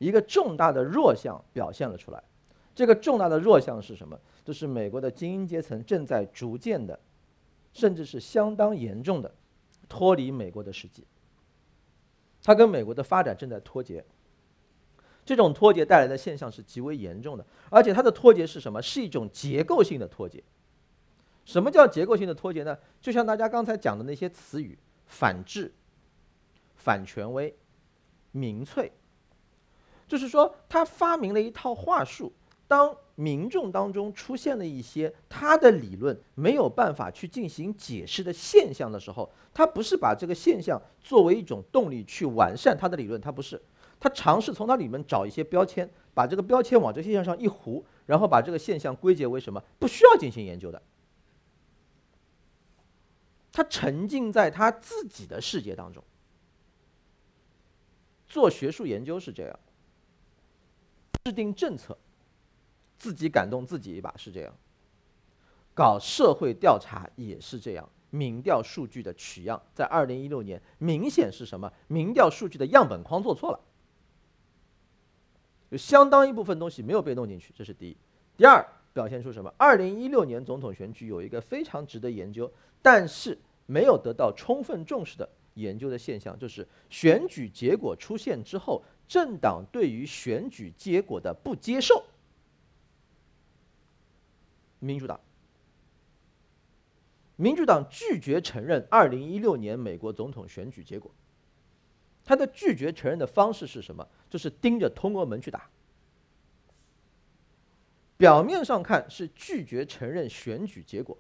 [0.04, 2.22] 一个重大的弱项表现了出来，
[2.74, 4.18] 这个重大的弱项是什么？
[4.44, 6.98] 就是美国的精英阶层正在逐渐的，
[7.72, 9.34] 甚至是相当严重的
[9.88, 11.06] 脱离美国的实际。
[12.42, 14.04] 它跟美国的发展正在脱节。
[15.24, 18.82] 这种脱节带来的现象是极为严重的，而且它的脱节是什么？
[18.82, 20.44] 是一种结构性的脱节。
[21.46, 22.76] 什么叫结构性的脱节呢？
[23.00, 25.72] 就像大家刚才讲的那些词语：反智、
[26.74, 27.56] 反权威、
[28.32, 28.92] 民粹。
[30.06, 32.32] 就是说，他发明了一套话术。
[32.66, 43.60] 当民众当中出现了一些他的理论没有办法去进行解释的现象的时候，他不是把这个现象作为一种动力去完善他的理论，他不是，
[44.00, 50.82] 他尝试从他里面找一些标签，把这个标签往这个现象上一糊，然后把这个现象归结为什么不需要进行研究的。
[53.52, 56.02] 他沉浸在他自己的世界当中，
[58.26, 59.60] 做学术研究是这样。
[61.24, 61.96] 制定政策，
[62.98, 64.52] 自己感动自己一把是这样；
[65.72, 67.88] 搞社会调查也是这样。
[68.10, 71.72] 民调数据的取样，在二零一六年明显是什么？
[71.88, 73.60] 民调数据的样本框做错了，
[75.70, 77.96] 有相当一部分东西没有被弄进去，这是第一。
[78.36, 78.62] 第二，
[78.92, 79.50] 表现出什么？
[79.56, 82.52] 二零一六年总统选举有一个非常值得研究，
[82.82, 88.84] 但是没有得到充分重视的研究的现象，就是选举结果出现之后。
[89.06, 92.04] 政党对于选举结果的不接受，
[94.78, 95.20] 民主党
[97.36, 101.10] 民主党拒绝承认二零一六年美国总统选举结果。
[102.24, 104.08] 他的拒绝承认的方式是什么？
[104.30, 105.68] 就是盯着通俄门去打。
[108.16, 111.18] 表面上看是拒绝承认选举结果，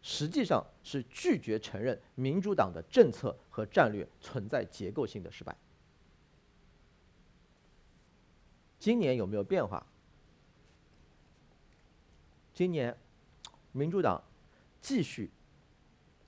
[0.00, 5.54] 实际上是拒绝承认民主党的政策和战略存在结构性的失败。
[8.78, 9.84] 今年有没有变化？
[12.54, 12.96] 今年，
[13.72, 14.22] 民主党
[14.80, 15.30] 继续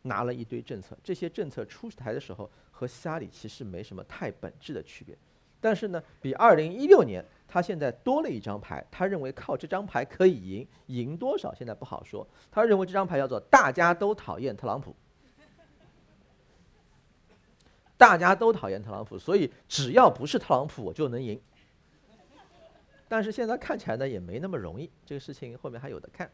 [0.03, 5.17] 拿了一堆政策，这些政策出台的时候和希拉里其实没什么太本质的区别，
[5.61, 12.27] 但是呢，比二零一六年他现在多了一张牌，他认为靠这张牌可以赢，赢多少现在不好说。
[12.51, 14.95] 他认为这张牌叫做大家都讨厌特朗普，
[17.97, 21.41] 大家都讨厌特朗普，所以只要不是特朗普，我就能赢。
[23.11, 24.89] 但是现在看起来呢，也没那么容易。
[25.05, 26.31] 这个事情后面还有的看。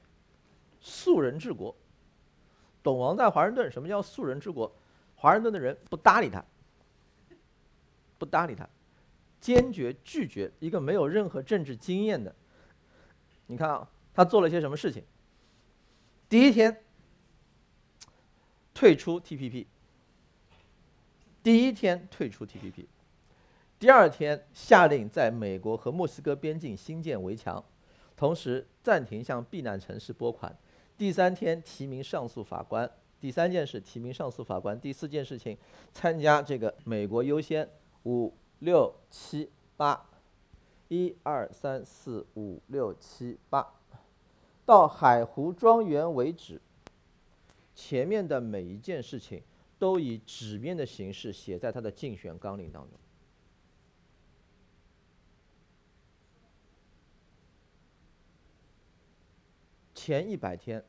[0.78, 1.74] 素人治国，
[2.82, 3.72] 董王在华盛顿。
[3.72, 4.70] 什么叫素人治国？
[5.14, 6.44] 华盛顿的人不搭理他，
[8.18, 8.68] 不搭理他，
[9.40, 12.36] 坚决拒绝一个没有任何政治经验的。
[13.46, 15.02] 你看啊，他做了些什么事情？
[16.28, 16.84] 第一天
[18.74, 19.64] 退出 TPP，
[21.42, 22.84] 第一天退出 TPP。
[23.78, 27.62] 第二天下令在美国和墨西哥边境新建围墙，
[28.16, 30.56] 同时暂停向避难城市拨款。
[30.96, 32.90] 第三天提名上诉法官。
[33.20, 34.78] 第三件事提名上诉法官。
[34.80, 35.56] 第四件事情
[35.92, 37.68] 参加这个美国优先
[38.04, 40.08] 五六七八，
[40.88, 43.66] 一二三四五六七八，
[44.64, 46.60] 到海湖庄园为止。
[47.74, 49.42] 前面的每一件事情
[49.78, 52.98] 都以纸面的形式写在他的竞选纲领当中。
[60.06, 60.80] 前一百天，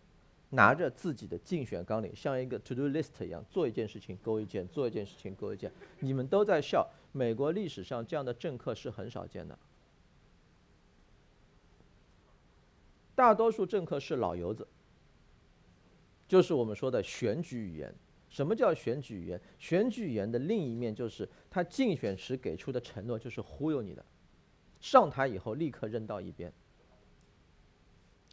[0.51, 5.71] 拿着自己的竞选纲领，像一个 to do list 一样，做一件事情勾一件，做一件事情勾一件。
[6.01, 9.57] 你们都在笑，美国历史上这样的政客是很少见的。
[13.15, 14.67] 大多数政客是老油子，
[16.27, 17.91] 就是我们说的选举语言。
[18.29, 19.41] 什么叫选举语言？
[19.57, 24.05] 选举语言的另一面就是他竞选时给出的承诺就是忽悠你的，
[24.79, 26.53] 上台以后立刻扔到一边。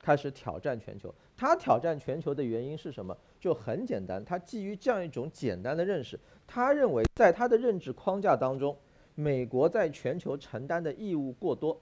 [0.05, 3.16] 开始挑战全球，他挑战全球的原因是什么？
[3.40, 8.76] 就很简单，他基于这样一种简单的认识，他认为在他的认知框架当中，
[9.14, 11.80] 美国在全球承担的义务过多，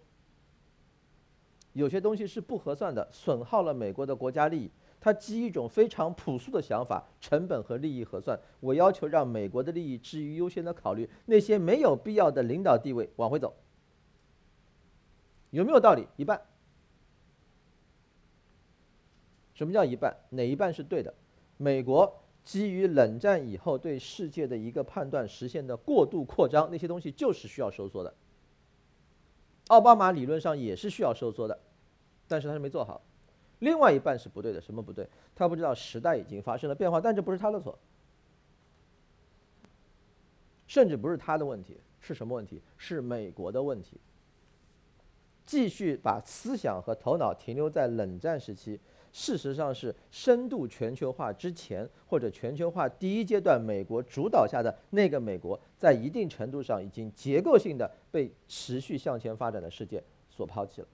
[1.72, 4.70] 有些东西是不合算的，损耗了美国的国家利益。
[5.00, 13.52] 他基于一种非常朴素的想法，成本和利益核算，我要求让美国的利益置于优先的考虑，那些没有必要的领导地位往回走，
[15.50, 16.06] 有没有道理？
[16.14, 16.40] 一半。
[19.62, 20.12] 什么叫一半？
[20.30, 21.14] 哪一半是对的？
[21.56, 28.12] 美国基于冷战以后对世界的一个判断实现的过度扩张，那些东西就是需要收缩的。
[29.68, 31.56] 奥巴马理论上也是需要收缩的，
[32.26, 33.00] 但是他是没做好。
[33.60, 35.08] 另外一半是不对的，什么不对？
[35.36, 37.78] 他不知道时代已经发生了变化，但这不是他的错，
[40.66, 42.60] 甚至不是他的问题，是什么问题？
[42.76, 44.00] 是美国的问题。
[45.46, 48.80] 继续把思想和头脑停留在冷战时期。
[49.12, 60.88] 事实上是深度全球化之前，或者全球化第一阶段，美国主导下的那个美国，在一定程度上已经结构性的被持续向前发展的世界所抛弃了。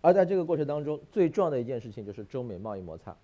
[0.00, 3.16] 而在这个过程当中，最重要的一件事情就是中美贸易摩擦。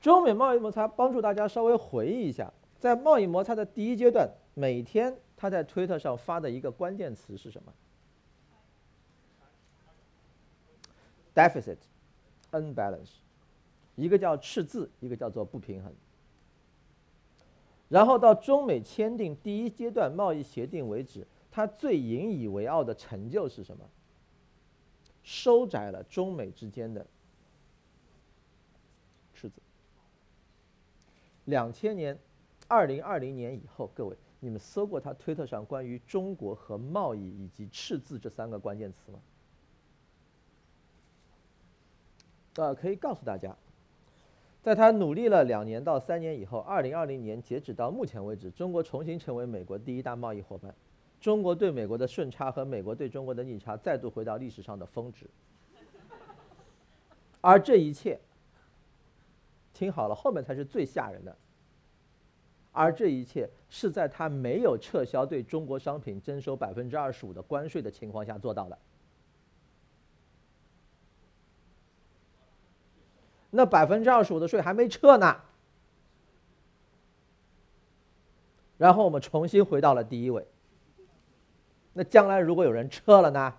[0.00, 7.72] 中美贸易摩擦帮助大家稍微回忆一下，在贸易摩擦的第一阶段，每天他在推特上发的一个关键词是什么
[11.34, 11.78] ？deficit
[12.52, 13.10] unbalance，
[13.96, 15.92] 一个叫赤字，一个叫做不平衡。
[17.88, 23.84] 然后到中美签订第一阶段贸易协定为止，它最引以为傲的成就是什么？
[25.22, 27.06] 收窄了中美之间的
[29.34, 29.60] 赤字。
[31.46, 32.18] 两千年、
[32.68, 39.18] 二零二零年以后，各位，你们搜过他推特上关于中国和贸易以及赤字这三个关键词吗？
[42.56, 43.56] 呃，可以告诉大家，
[44.62, 50.74] 在他努力了两年到三年以后，二零二零年截止到目前为止，中国重新成为美国第一大贸易伙伴，
[51.20, 55.26] 中国对美国的顺差和美国对中国的逆差再度回到历史上的峰值，
[57.40, 58.20] 而这一切，
[59.72, 61.36] 听好了，后面才是最吓人的，
[62.70, 68.78] 而这一切是在他没有撤销对中国商品征收百分之二十五的关税的情况下做到的。
[73.56, 75.40] 那百分之二十五的税还没撤呢。
[78.76, 80.44] 然后我们重新回到了第一位。
[81.92, 83.54] 那将来如果有人撤了呢？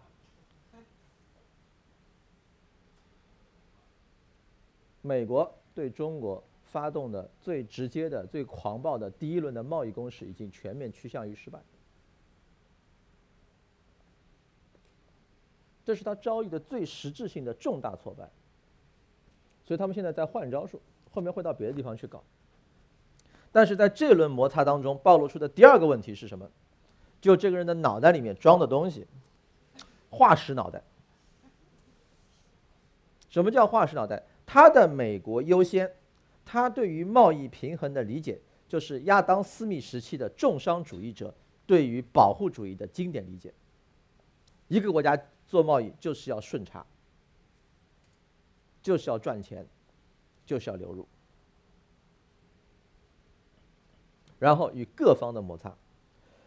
[5.01, 11.59] 美国对中国发动的最直接的、最狂暴的第一轮的贸易攻势已经全面趋向于失败，
[15.85, 18.29] 这是他遭遇的最实质性的重大挫败。
[19.65, 20.79] 所以他们现在在换招数，
[21.11, 22.23] 后面会到别的地方去搞。
[23.51, 26.49] 但是在这轮摩擦当中暴露出的第二个问题是什么？
[27.21, 29.07] 就这个人的脑袋里面装的东西，
[30.09, 30.83] 化石脑袋。
[33.29, 34.21] 什么叫化石脑袋？
[34.45, 35.91] 他的美国优先，
[36.45, 41.33] 他对于贸易平衡的理解，就是亚当·斯密时期的重商主义者
[41.65, 43.51] 对于保护主义的经典理解。
[44.67, 46.85] 一个国家做贸易就是要顺差，
[48.85, 49.65] 就是要赚钱，
[50.45, 51.07] 就是要流入，
[54.37, 55.73] 然后与各方的摩擦。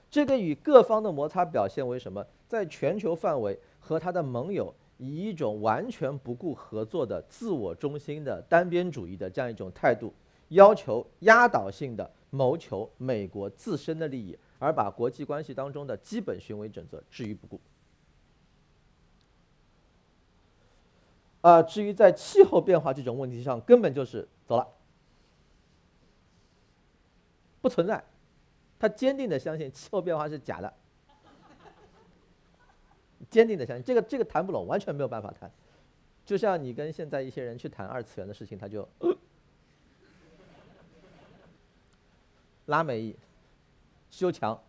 [0.08, 2.24] 这个与各方的摩擦表现为什么？
[2.46, 4.72] 在全球范围和他的盟友。
[5.00, 10.12] 以一种完全不顾合作的自我中心的单边主义的这样一种态度，
[10.48, 17.60] 要求压倒性的谋求美国自身的利益，而把国际关系当中的基本行为准则置于不顾。
[21.48, 24.68] 啊，至于在气候变化这种问题上，根本就是走了，
[27.62, 28.04] 不存在。
[28.78, 30.70] 他坚定的相信气候变化是假的。
[33.30, 35.50] 坚定的相信这个这个谈不拢，完全没有办法谈。
[36.26, 38.86] 就像你跟现在一些人去谈二次元的事情，他就
[42.66, 43.16] 拉美裔、
[44.10, 44.62] 修墙、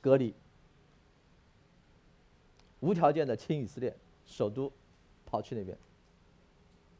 [0.00, 0.34] 隔离、
[2.80, 4.72] 无条件的亲以色列首都，
[5.34, 5.76] 跑去那边，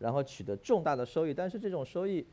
[0.00, 1.32] 然后取得重大的收益。
[1.32, 2.26] 但是这种收益，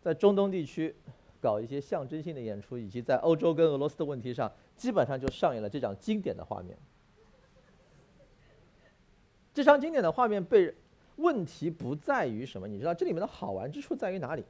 [0.00, 0.94] 在中东地区
[1.42, 6.74] 搞一些象征性的演出，以及在欧洲跟俄罗斯的问题上，基本上就上演了这张经典的画面。
[9.52, 10.74] 这张经典的画面被
[11.16, 12.66] 问题不在于什么？
[12.66, 14.42] 你知道这里面的好玩之处在于哪里？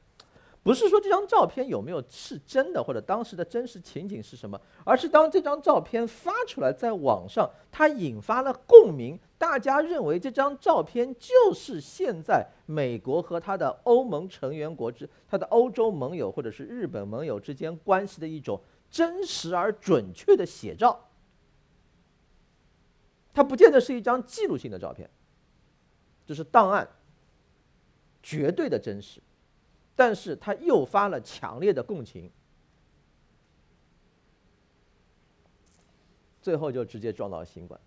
[0.62, 18.58] 不是说这张照片有没有是真的，或者当时的真实情景是什么，而是当这张照片发出来在网上，它引发了共鸣，大家认为这张照片就是现在美国和他的欧盟成员国之、他的欧洲盟友或者是日本盟友之间关系的一种
[18.90, 20.98] 真实而准确的写照。
[23.34, 25.10] 它不见得是一张记录性的照片，
[26.24, 26.88] 这是档案，
[28.22, 29.20] 绝对的真实，
[29.94, 32.30] 但是它诱发了强烈的共情，
[36.40, 37.78] 最后就直接撞到了新冠。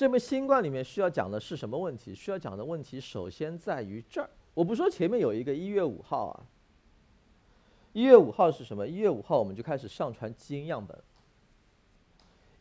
[0.00, 2.14] 这枚新冠里面需要讲的是什么问题？
[2.14, 6.40] 需要讲的问题首先在于这儿，我不说前面有一个一月五号啊，
[7.92, 8.88] 一月五号是什么？
[8.88, 10.98] 一月五号我们就开始上传基因样本。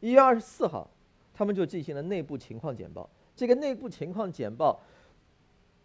[0.01, 0.91] 一月二十四号，
[1.33, 3.09] 他们就进行了内部情况简报。
[3.37, 4.77] 这个内部情况简报，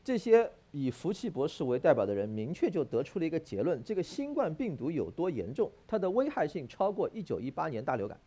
[0.02, 8.18] 这些以福奇博士为代表的人明确就得出了一个结论：这个新冠病毒有多严重，它的危害性超过一九一八年大流感。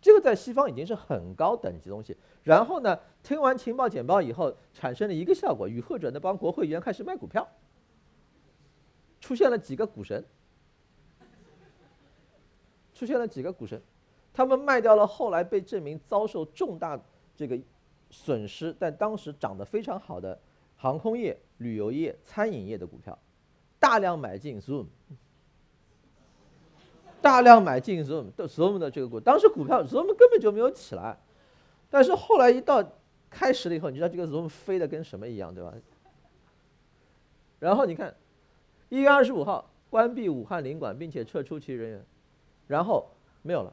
[0.00, 2.16] 这个在西方已经是很高等级东西。
[2.42, 7.46] 然后呢，听完情报简报以后，产生了一个效果：与会者那帮国会议员开始卖股票，
[9.20, 10.24] 出现了几个股神，
[12.94, 13.80] 出现了几个股神。
[14.32, 16.98] 他们卖掉了后来被证明遭受重大
[17.36, 17.58] 这个
[18.10, 20.38] 损失，但当时涨得非常好的
[20.76, 23.18] 航空业、旅游业、餐饮业的股票，
[23.78, 24.86] 大量买进 Zoom，
[27.20, 31.18] 大量买进 Zoom 的 Zoom 的这个股，当时股票 Zoom 根本就没有起来，
[31.88, 32.84] 但是后来一到
[33.28, 35.72] 开始了以后，你知道这个 Zoom 飞的跟什么一样，对吧？
[37.58, 38.14] 然后你看，
[38.88, 42.04] 一月二十五号关闭武汉领馆，并且撤出其人员，
[42.66, 43.06] 然后
[43.42, 43.72] 没有了。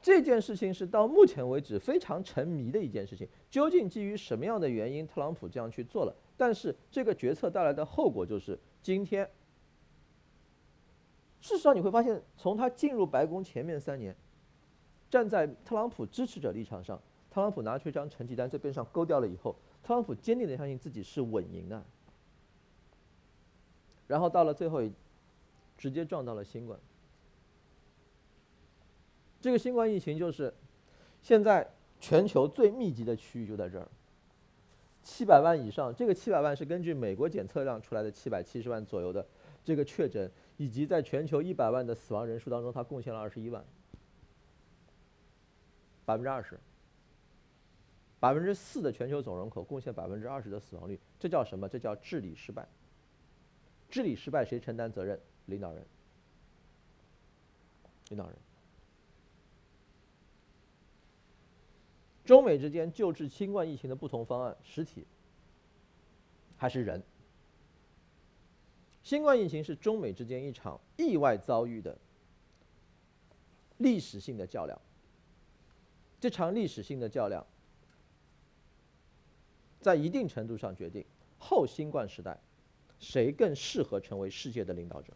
[0.00, 3.28] 这件事情是到目前为止非常沉迷的一件事情。
[3.50, 6.14] 究竟基于什么样的原因，特朗普这样去做了？
[6.36, 9.28] 但是这个决策带来的后果就是，今天，
[11.40, 14.16] 事实上你会发现，从他进入白宫前面三年，
[15.10, 17.00] 站在特朗普支持者立场上，
[17.30, 21.84] 特朗普拿出一张成绩单在边上勾掉了以后，特朗普坚定的相信自己是稳赢的。
[24.06, 24.80] 然后到了最后，
[25.76, 26.78] 直接撞到了新冠。
[29.40, 30.52] 这个新冠疫情就是
[31.22, 31.70] 现在
[32.00, 33.88] 全球最密集的区域就在这儿，
[35.08, 35.92] 七百万以上。
[35.94, 39.26] 这个七百万是根据美国检测量出来的七百七十万左右的
[39.64, 43.64] 这个确诊，以及在全球一百万的死亡人数当中，它贡献了二十一万，
[46.04, 46.60] 百分之二十。
[48.20, 51.66] 百分之四的全球总人口贡献百分之二十的死亡率，这叫什么？
[51.66, 52.68] 这叫治理失败。
[53.88, 55.18] 治理失败谁承担责任？
[55.46, 55.82] 领导人。
[58.10, 58.36] 领导人。
[62.28, 65.06] 中美之间救治新冠疫情的不同方案，实体
[66.58, 67.02] 还是人？
[69.02, 71.96] 新冠疫情是中美之间一场意外遭遇的
[73.78, 74.78] 历史性的较量。
[76.20, 77.46] 这场历史性的较量，
[79.80, 81.02] 在一定程度上决定
[81.38, 82.38] 后新冠时代
[82.98, 85.14] 谁更适合成为世界的领导者。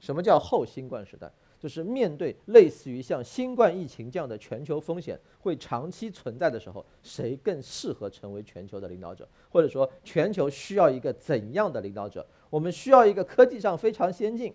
[0.00, 1.30] 什么叫后新冠时代？
[1.64, 9.26] 就是面对类似于像新冠疫情这样的全球风险会长期存在的时候，谁更适合成为全球的领导者？
[9.48, 12.26] 或者说，全球需要一个怎样的领导者？
[12.50, 14.52] 我们需要一个科技上非常先进、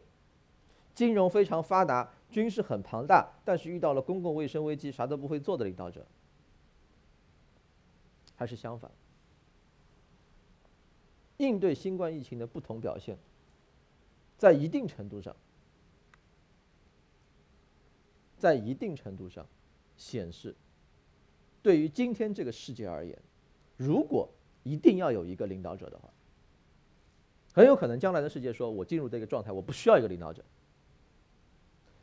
[0.94, 6.06] 金融非常发达、军事很庞大，但是遇到了公共卫生危机啥都不会做的领导者，
[8.36, 8.92] 还是相反？
[11.38, 13.18] 应对新冠疫情的不同表现，
[14.38, 15.36] 在一定程度上。
[18.40, 19.46] 在一定程度上，
[19.98, 20.56] 显示，
[21.62, 23.16] 对于今天这个世界而言，
[23.76, 24.28] 如果
[24.64, 26.10] 一定要有一个领导者的话，
[27.54, 30.44] 很有可能将来的世界说：“我进入这个状态，我不需要一个领导者。”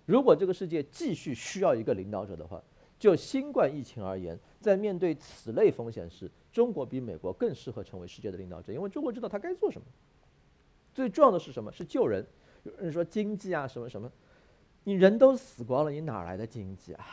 [0.05, 2.63] 如果这个世界继续需要一个领导者的话，
[2.99, 9.87] 就新冠疫情而言，在面对此类风险时，中国比美国更适合成为世界的领导者，因为中国知道他该做什么。
[10.95, 11.73] 最重要的是什么？
[11.73, 12.25] 是救人。
[12.63, 14.11] 有人说经济啊，什么什么。
[14.89, 17.05] 你人都死光了，你哪来的经济啊？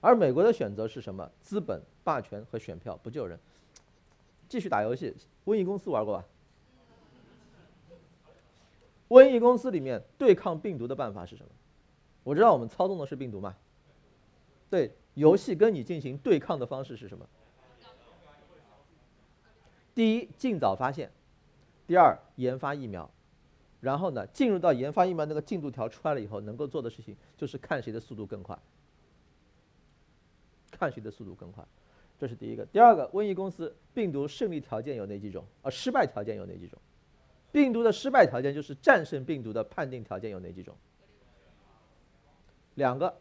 [0.00, 1.30] 而美国的选择是什么？
[1.42, 3.38] 资本、霸权和选票，不救人，
[4.48, 5.14] 继续打游戏。
[5.44, 6.24] 瘟疫公司玩过吧？
[9.10, 11.50] 瘟疫公司里面对抗病毒的办法是什么？
[12.24, 13.54] 我知道我们操纵的是病毒嘛？
[14.70, 17.28] 对，游戏跟你进行对抗的方式是什么？
[19.94, 21.12] 第一，尽早发现。
[21.86, 23.10] 第二，研发疫苗，
[23.80, 28.58] 然后呢，进入到研发疫苗那个进度条出来了以后，能够做的事情就是看谁的速度更快，
[30.70, 31.64] 看谁的速度更快，
[32.18, 32.64] 这是第一个。
[32.66, 35.44] 第二个，瘟疫公司病毒胜利条件有哪几种？
[35.62, 36.78] 啊，失败条件有哪几种？
[37.50, 40.74] 病毒的失败条件就是战胜病毒的判定条件有哪几种？
[42.76, 43.14] 两个，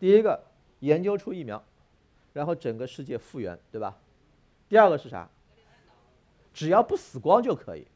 [0.00, 0.42] 第一个
[0.80, 1.62] 研究出疫苗，
[2.32, 3.96] 然后整个世界复原，对吧？
[4.68, 5.30] 第二个是啥？
[6.56, 7.86] 只要不死光就可以，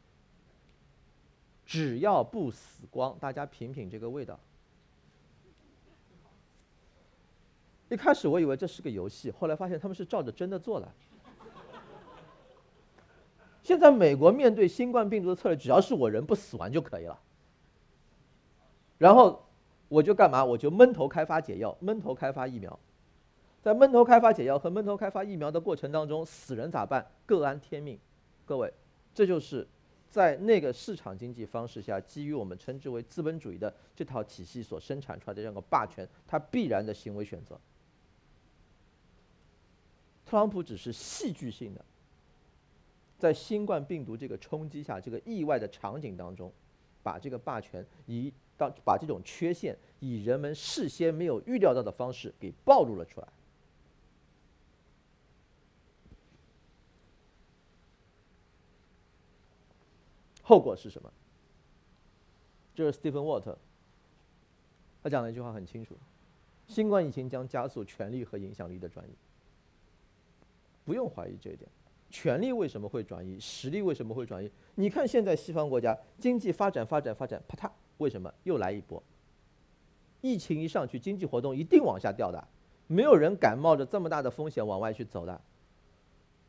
[1.65, 4.39] 只要不死光，大家品品这个味道。
[7.89, 10.87] 一开始我以为这是个游戏，后来发现他们是照着真的做的。
[13.63, 17.19] 现在美国面对新冠病毒的策略，只要是我人不死完就可以了。
[18.99, 19.43] 然后
[19.89, 20.45] 我就干嘛？
[20.45, 22.79] 我就闷头开发解药，闷头开发疫苗。
[23.63, 27.11] 在闷头开发解药和闷头开发疫苗的过程当中，死人咋办？
[27.25, 27.99] 各安天命。
[28.51, 28.69] 各位，
[29.15, 29.65] 这就是
[30.09, 37.57] 在那个市场经济方式下，基于我们称之为资本主义的这套体系所生产出来的这样一个霸权，它必然的行为选择。
[40.27, 41.85] 特朗普只是戏剧性的，
[43.21, 46.53] 在新冠病毒这个冲击下，这个意外的场景当中，
[47.05, 53.29] 把这个霸权以到把这种缺陷以人们事先没有预料到的方式给暴露了出来。
[60.51, 61.13] 后果是什么？
[62.75, 63.55] 就是 Stephen Watt，
[65.01, 65.95] 他讲了一句话很清楚：
[66.67, 69.11] 新冠疫情将加速权力和影响力的转移。
[70.85, 71.71] 不用怀疑这一点，
[72.11, 73.39] 权力为什么会转移？
[73.39, 74.51] 实力为什么会转移？
[74.75, 79.01] 你看现在西方国家经济发展发展发展，啪嗒，为什么又来一波？
[80.21, 82.49] 疫情一上去，经济活动一定往下掉的，
[82.89, 85.41] 没有人敢冒着这么大的风险往外去走的。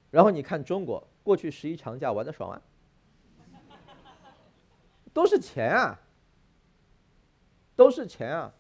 [0.10, 2.62] 然后你看中国，过去十一长假玩的爽啊！
[5.14, 6.00] 都是钱啊，
[7.76, 8.54] 都是钱啊！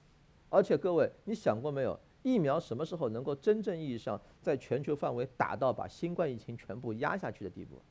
[0.50, 7.82] 而且各位，你想过没有，疫苗什么时候能够真正意义上在全球范围打到把新冠疫情全部压下去的地步？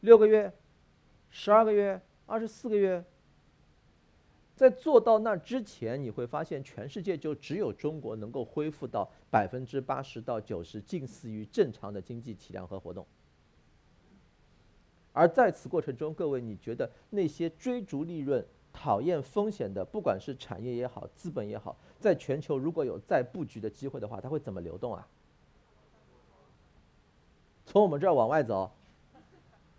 [0.00, 0.52] 六个月、
[1.28, 3.04] 十二个月、二十四个月，
[4.54, 13.06] 在做到那之前，你会发现全世界就只有中国能够恢复到百分之八十到九十，近似于正常的经济体量和活动。
[15.14, 25.06] 而在此过程中，各位，你觉得那些追逐利润、讨厌风险的，不管是产业也好、资本也好，在全球如果有再布局的机会的话，它会怎么流动啊？
[27.64, 28.70] 从我们这儿往外走，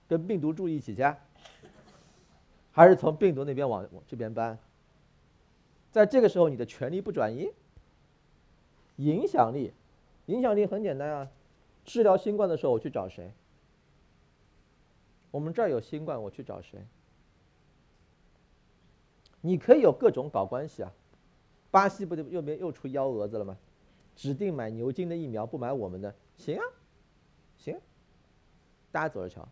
[0.07, 1.03] 跟病毒住一起去，
[2.71, 4.57] 还是从病毒那边往往这边搬？
[5.91, 7.51] 在这个时候，你的权力不转移，
[8.95, 9.73] 影响力，
[10.27, 11.29] 影响力很简单啊。
[11.83, 13.31] 治疗新冠的时候，我去找谁？
[15.35, 16.79] 我们这儿有新冠，我去找谁？
[19.41, 20.89] 你可以有各种搞关系啊。
[21.69, 23.57] 巴西不就右边又出幺蛾子了吗？
[24.15, 26.63] 指定买牛津的疫苗，不买我们的，行啊，
[27.57, 27.77] 行，
[28.93, 29.45] 大家走着瞧。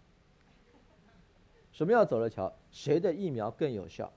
[1.73, 2.53] 什么叫走着瞧？
[2.71, 4.09] 谁的疫苗更有效？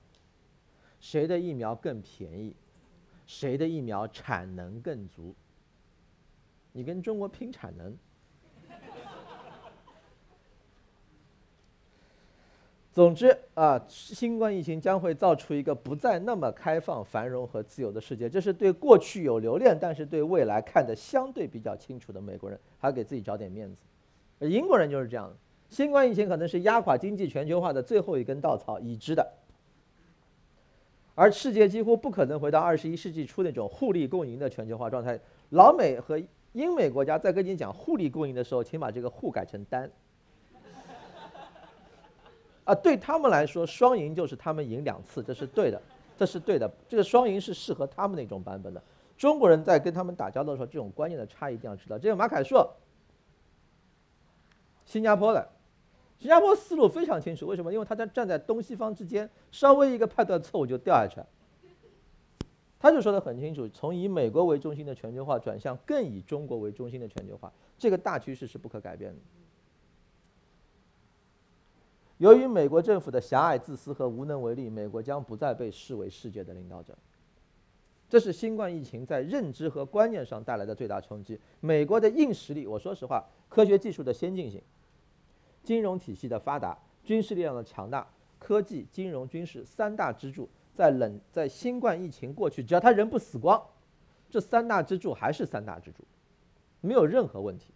[1.01, 2.55] 谁的疫苗更便宜？
[3.25, 5.35] 谁的疫苗产能更足？
[6.71, 7.93] 你跟中国拼产能。
[12.97, 18.27] 总之啊，新冠疫情将会造出一个不再那么开放、繁荣和自由的世界。
[18.27, 24.47] 这是对过去有留恋，但是对未来看得相对比较清楚的美国人，还要给自己找点面子。
[24.47, 25.35] 英国人就是这样的。
[25.69, 29.31] 新冠疫情可能是压垮经济全球化的最后一根稻草，已知的。
[31.13, 35.19] 而世界几乎不可能回到二十一世纪初那种互利共赢的全球化状态。
[35.51, 36.19] 老美和
[36.53, 39.87] 英美国家在跟你讲互利共赢的时候，请把这个“互”改成“单”。
[42.67, 45.81] 啊，对他们来说，双赢就是他们赢两次，这是对的，
[46.17, 46.69] 这是对的。
[46.89, 48.83] 这个双赢是适合他们那种版本的。
[49.17, 51.97] 中国人在跟他们打交道的时候，这种观念的差异一定要知道。
[51.97, 52.69] 这个马凯硕，
[54.85, 55.47] 新加坡的，
[56.19, 57.71] 新加坡思路非常清楚，为什么？
[57.71, 61.27] 因为他在站在东西方之间，稍微一个判断错误就掉下去了。
[62.79, 69.17] 他就说的很清楚，从以美国为中心的全球化转向更以中国为中心的全球化，这个大趋势是不可改变的。
[72.17, 76.97] 由于美国政府的狭隘、自私和无能为力，美国将不再被视为世界的领导者。
[78.09, 81.39] 这是新冠疫情在认知和观念上带来的最大冲击。
[81.59, 84.61] 美国的硬实力，我说实话，科学技术的先进性、
[85.61, 88.07] 金融体系的发达、军事力量的强大、
[88.39, 93.61] 科技、金融、军事三大支柱，在冷在新冠疫情过去，只要他人不死光，
[94.29, 96.03] 这三大支柱还是三大支柱，
[96.81, 97.73] 没有任何问题。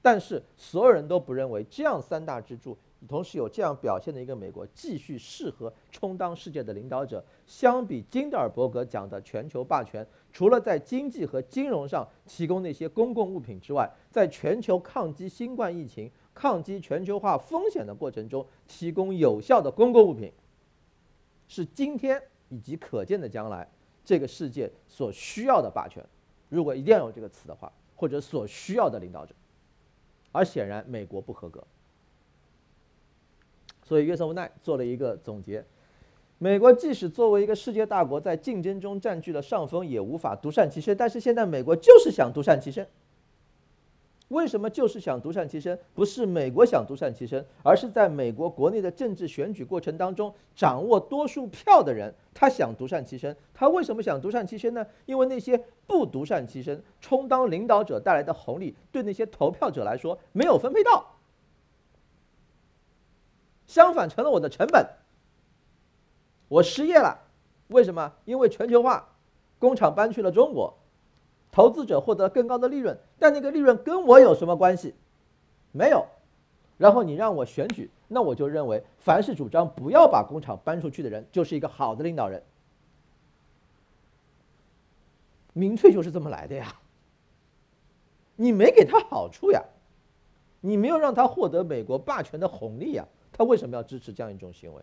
[0.00, 2.76] 但是所有人都不认为这样三大支柱。
[3.06, 7.24] 同时有这样表现的一个美国，继续适合充当世界的领导者。
[7.46, 20.32] 相比金德尔伯格讲的全球霸权，除了在经济和金融上提供那些公共物品之外，在全球抗击新冠疫情、抗击全球化风险的过程中，提供有效的公共物品，
[21.46, 23.66] 是今天以及可见的将来
[24.04, 26.04] 这个世界所需要的霸权。
[26.48, 29.34] 如果一定要有这个词的话，或者所需要的领导者，
[30.32, 31.64] 而显然美国不合格。
[33.88, 35.64] 所以约瑟夫奈做了一个总结：
[36.36, 40.94] 美国即使作为一个世界大国，在竞争中占据了上风，也无法独善其身。
[40.94, 42.86] 但是现在美国就是想独善其身。
[44.28, 45.78] 为什么就是想独善其身？
[45.94, 53.34] 不是美国想独善其身，而是在美国国内的政治选举过程当中，掌握多数票的人，他想独善其身。
[53.54, 54.86] 他为什么想独善其身呢？
[55.06, 61.14] 因为那些不独善其身、充当领导者带来的红利，对那些投票者来说没有分配到。
[63.68, 64.84] 相反，成了我的成本。
[66.48, 67.20] 我失业了，
[67.68, 68.14] 为什么？
[68.24, 69.06] 因为全球化，
[69.58, 70.74] 工厂搬去了中国，
[71.52, 74.94] 投资者获得更高的利润，但那个利润跟我有什么关系？
[75.70, 76.06] 没有。
[76.78, 82.42] 然后你让我选举，那我就认为，凡是主张不要把工厂搬出去的人，就是一个好的领导人。
[85.52, 86.74] 民粹就是这么来的呀。
[88.36, 89.62] 你没给他好处呀，
[90.60, 93.04] 你没有让他获得美国霸权的红利呀。
[93.38, 94.82] 他为什么要支持这样一种行为？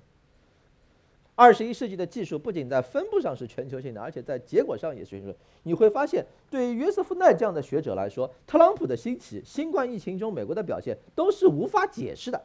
[1.36, 5.36] 二十一世纪的技术不仅在分布上是全球性的，而且在结果上也是全球。
[5.64, 12.42] 你会发现，对于约瑟夫奈这样的学者来说，特朗普的兴起、新冠疫情中美国的表现都是无法解释的。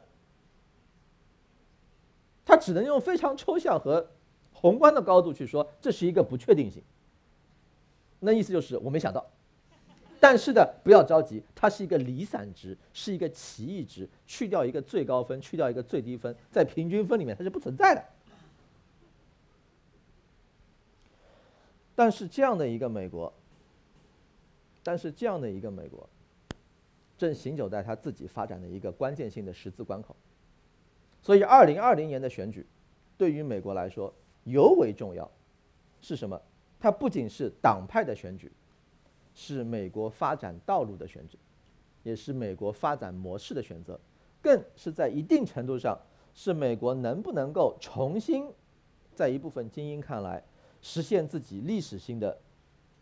[2.43, 4.05] 他只能用非常抽象和
[4.51, 6.83] 宏观的高度去说，这是一个不确定性。
[8.19, 9.25] 那意思就是我没想到。
[10.21, 18.05] 但是呢，不要着急，它是一个离散值，是一个奇异值，去掉一个最高分，去掉一个最低分，在平均分里面它是不存在的。
[21.95, 23.33] 但是这样的一个美国，
[24.83, 26.07] 但是这样的一个美国，
[27.17, 30.15] 正行走在他自己发展的一个关键性的十字关口。
[31.23, 32.63] 所以，二零二零年的选举，
[33.17, 34.13] 对于美国来说
[34.43, 35.29] 尤为重要。
[35.99, 36.39] 是什么？
[36.79, 38.51] 它不仅是党派的选举。
[39.33, 41.37] 是美国发展道路的选择，
[42.03, 43.99] 也是美国发展模式的选择，
[44.41, 45.97] 更是在一定程度上
[46.33, 48.51] 是美国能不能够重新，
[49.13, 50.43] 在一部分精英看来
[50.81, 52.37] 实现自己历史性的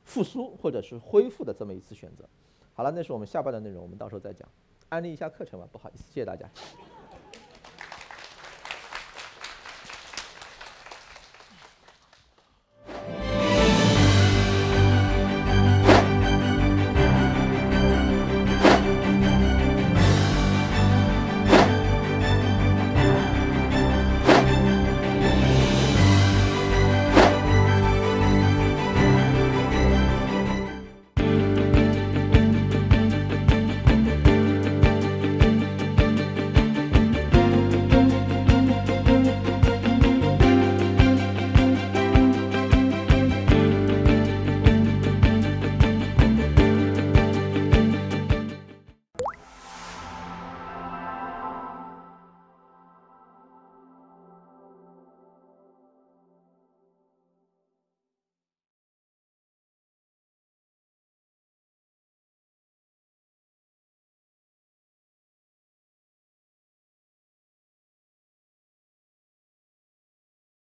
[0.04, 2.28] 复苏或者是恢复的这么一次选择。
[2.74, 4.48] 好了，那是我们下半段内容，我们到时候再讲。
[4.90, 6.50] 安利一下课程吧，不好意思，谢谢大家。